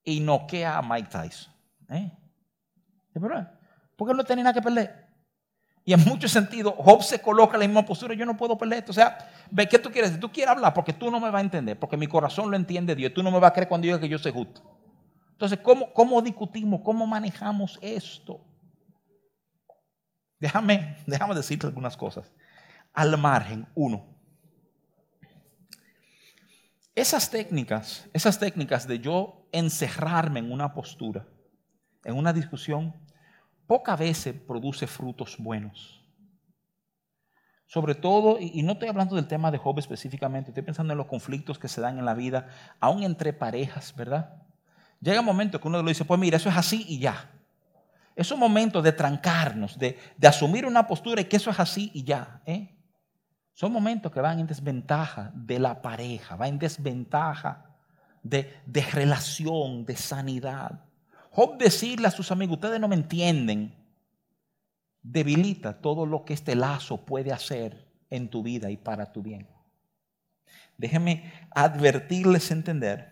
[0.03, 1.53] y noquea a Mike Tyson.
[1.89, 2.11] ¿eh?
[3.95, 5.07] Porque no tenía nada que perder.
[5.83, 8.13] Y en muchos sentidos, Job se coloca en la misma postura.
[8.13, 8.91] Yo no puedo pelear esto.
[8.91, 9.17] O sea,
[9.49, 10.21] ve qué tú quieres decir.
[10.21, 11.79] Tú quieres hablar porque tú no me vas a entender.
[11.79, 13.13] Porque mi corazón lo entiende Dios.
[13.13, 14.61] Tú no me vas a creer cuando diga que yo soy justo.
[15.31, 16.81] Entonces, ¿cómo, cómo discutimos?
[16.83, 18.41] ¿Cómo manejamos esto?
[20.39, 22.31] Déjame, déjame decirte algunas cosas.
[22.97, 24.07] Al margen, uno.
[26.95, 31.27] Esas técnicas, esas técnicas de yo encerrarme en una postura,
[32.03, 32.95] en una discusión,
[33.67, 36.03] pocas veces produce frutos buenos.
[37.67, 41.05] Sobre todo, y no estoy hablando del tema de Job específicamente, estoy pensando en los
[41.05, 42.47] conflictos que se dan en la vida,
[42.79, 44.41] aún entre parejas, ¿verdad?
[45.01, 47.29] Llega un momento que uno le dice, pues mira, eso es así y ya.
[48.15, 52.03] Es un momento de trancarnos, de, asumir una postura y que eso es así y
[52.03, 52.41] ya.
[52.47, 52.73] ¿eh?
[53.57, 57.65] Son momentos que van en desventaja de la pareja, van en desventaja
[58.21, 58.53] de,
[58.93, 60.79] relación, de sanidad.
[61.31, 63.73] Job decirle a sus amigos, ustedes no me entienden,
[65.01, 69.47] debilita todo lo que este lazo puede hacer en tu vida y para tu bien.
[70.77, 73.11] Déjeme advertirles entender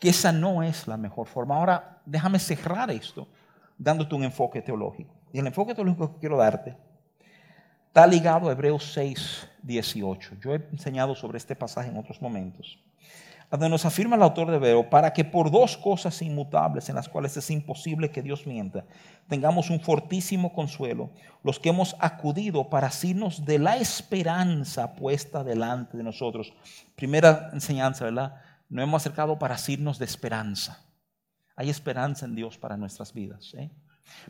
[0.00, 1.54] que esa no es la mejor forma.
[1.54, 3.28] Ahora, déjame cerrar esto
[3.78, 5.14] dándote un enfoque teológico.
[5.32, 6.76] Y el enfoque teológico que quiero darte
[7.86, 10.36] está ligado a Hebreos 6, 18.
[10.40, 12.78] Yo he enseñado sobre este pasaje en otros momentos
[13.52, 17.06] donde nos afirma el autor de Hebreo, para que por dos cosas inmutables en las
[17.06, 18.86] cuales es imposible que Dios mienta,
[19.28, 21.10] tengamos un fortísimo consuelo,
[21.42, 26.54] los que hemos acudido para asirnos de la esperanza puesta delante de nosotros.
[26.96, 28.36] Primera enseñanza, ¿verdad?
[28.70, 30.86] Nos hemos acercado para asirnos de esperanza.
[31.54, 33.52] Hay esperanza en Dios para nuestras vidas.
[33.58, 33.70] ¿eh?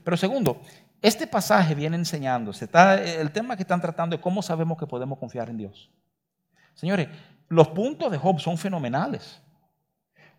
[0.02, 0.62] Pero segundo,
[1.02, 2.64] este pasaje viene enseñándose.
[2.64, 5.90] Está, el tema que están tratando es cómo sabemos que podemos confiar en Dios.
[6.74, 7.08] Señores,
[7.48, 9.42] los puntos de Job son fenomenales.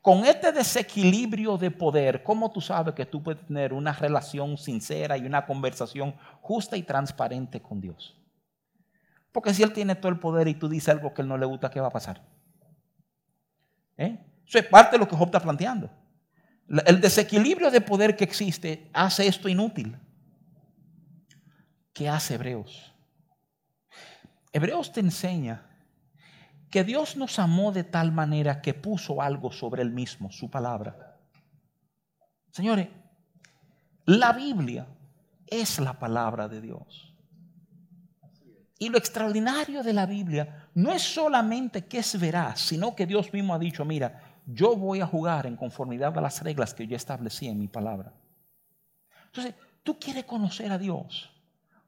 [0.01, 5.17] Con este desequilibrio de poder, ¿cómo tú sabes que tú puedes tener una relación sincera
[5.17, 8.15] y una conversación justa y transparente con Dios?
[9.31, 11.45] Porque si Él tiene todo el poder y tú dices algo que Él no le
[11.45, 12.21] gusta, ¿qué va a pasar?
[13.97, 14.17] ¿Eh?
[14.47, 15.89] Eso es parte de lo que Job está planteando.
[16.85, 19.97] El desequilibrio de poder que existe hace esto inútil.
[21.93, 22.91] ¿Qué hace Hebreos?
[24.51, 25.69] Hebreos te enseña
[26.69, 31.19] que Dios nos amó de tal manera que puso algo sobre él mismo, su palabra.
[32.51, 32.87] Señores,
[34.05, 34.87] la Biblia
[35.47, 37.13] es la palabra de Dios.
[38.79, 43.31] Y lo extraordinario de la Biblia no es solamente que es veraz, sino que Dios
[43.31, 46.95] mismo ha dicho, mira, yo voy a jugar en conformidad a las reglas que yo
[46.95, 48.13] establecí en mi palabra.
[49.27, 51.32] Entonces, tú quieres conocer a Dios.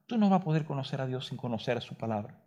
[0.05, 2.39] Tú no vas a poder conocer a Dios sin conocer su palabra.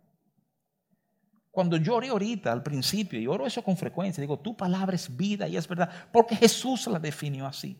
[1.51, 5.15] Cuando yo oré ahorita al principio, y oro eso con frecuencia, digo, tu palabra es
[5.15, 7.77] vida y es verdad, porque Jesús la definió así.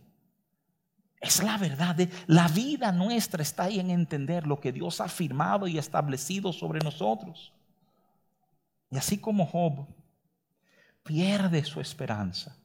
[1.20, 1.96] Es la verdad.
[1.96, 6.52] De, la vida nuestra está ahí en entender lo que Dios ha afirmado y establecido
[6.54, 7.54] sobre nosotros.
[8.90, 9.88] Y así como Job
[11.04, 12.58] pierde su esperanza,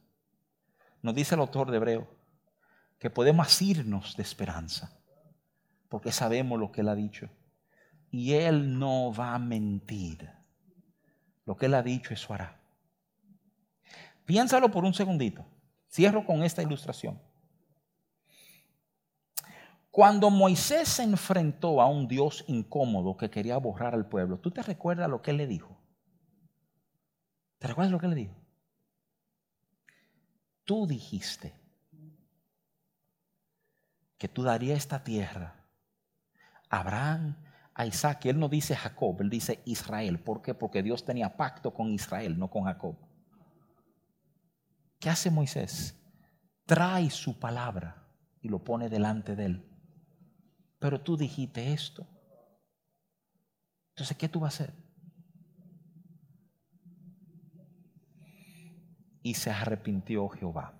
[1.01, 2.07] nos dice el autor de Hebreo
[2.97, 4.91] que podemos irnos de esperanza,
[5.95, 7.29] porque sabemos lo que Él ha dicho.
[8.11, 10.29] Y Él no va a mentir.
[11.45, 12.59] Lo que Él ha dicho, eso hará.
[14.25, 15.45] Piénsalo por un segundito.
[15.89, 17.17] Cierro con esta ilustración.
[19.89, 24.63] Cuando Moisés se enfrentó a un Dios incómodo que quería borrar al pueblo, ¿tú te
[24.63, 25.77] recuerdas lo que él le dijo?
[27.57, 28.35] ¿Te recuerdas lo que le dijo?
[30.65, 31.53] Tú dijiste
[34.17, 35.61] que tú darías esta tierra
[36.69, 37.37] Abraham,
[37.73, 38.25] a Isaac.
[38.25, 40.19] Y él no dice Jacob, él dice Israel.
[40.19, 40.53] ¿Por qué?
[40.53, 42.95] Porque Dios tenía pacto con Israel, no con Jacob.
[44.99, 45.99] ¿Qué hace Moisés?
[46.65, 48.07] Trae su palabra
[48.41, 49.75] y lo pone delante de él
[50.85, 52.07] pero tú dijiste esto.
[53.89, 54.75] Entonces, ¿qué tú vas a hacer?
[59.23, 60.79] Y se arrepintió Jehová.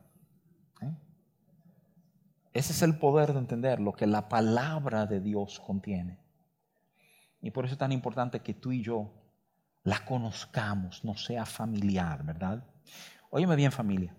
[2.56, 6.18] Ese es el poder de entender lo que la palabra de Dios contiene.
[7.42, 9.12] Y por eso es tan importante que tú y yo
[9.84, 12.64] la conozcamos, no sea familiar, ¿verdad?
[13.30, 14.16] Óyeme bien familia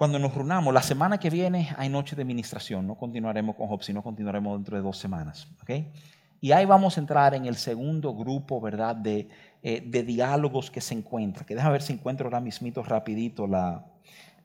[0.00, 3.82] cuando nos reunamos, la semana que viene hay noche de administración, no continuaremos con Job,
[3.82, 5.46] sino continuaremos dentro de dos semanas.
[5.60, 5.92] ¿okay?
[6.40, 9.28] Y ahí vamos a entrar en el segundo grupo, ¿verdad?, de,
[9.62, 11.44] eh, de diálogos que se encuentran.
[11.44, 13.84] Que deja ver si encuentro ahora mismito rapidito la,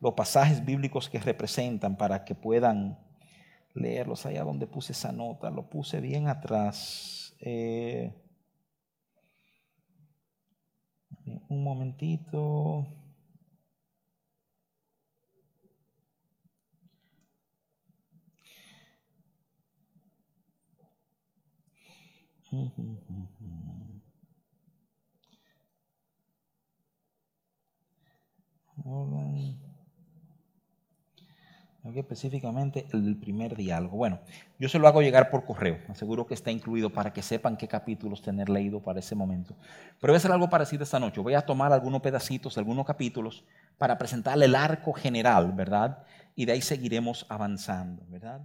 [0.02, 3.00] los pasajes bíblicos que representan para que puedan
[3.74, 4.26] leerlos.
[4.26, 7.36] Allá donde puse esa nota, lo puse bien atrás.
[7.39, 8.14] Eh,
[11.50, 12.88] un momentito.
[31.93, 33.95] Específicamente el primer diálogo.
[33.95, 34.19] Bueno,
[34.57, 35.77] yo se lo hago llegar por correo.
[35.88, 39.55] Aseguro que está incluido para que sepan qué capítulos tener leído para ese momento.
[40.01, 41.21] Pero voy a hacer algo parecido esta noche.
[41.21, 43.45] Voy a tomar algunos pedacitos, algunos capítulos,
[43.77, 45.99] para presentarle el arco general, ¿verdad?
[46.36, 48.41] Y de ahí seguiremos avanzando, ¿verdad?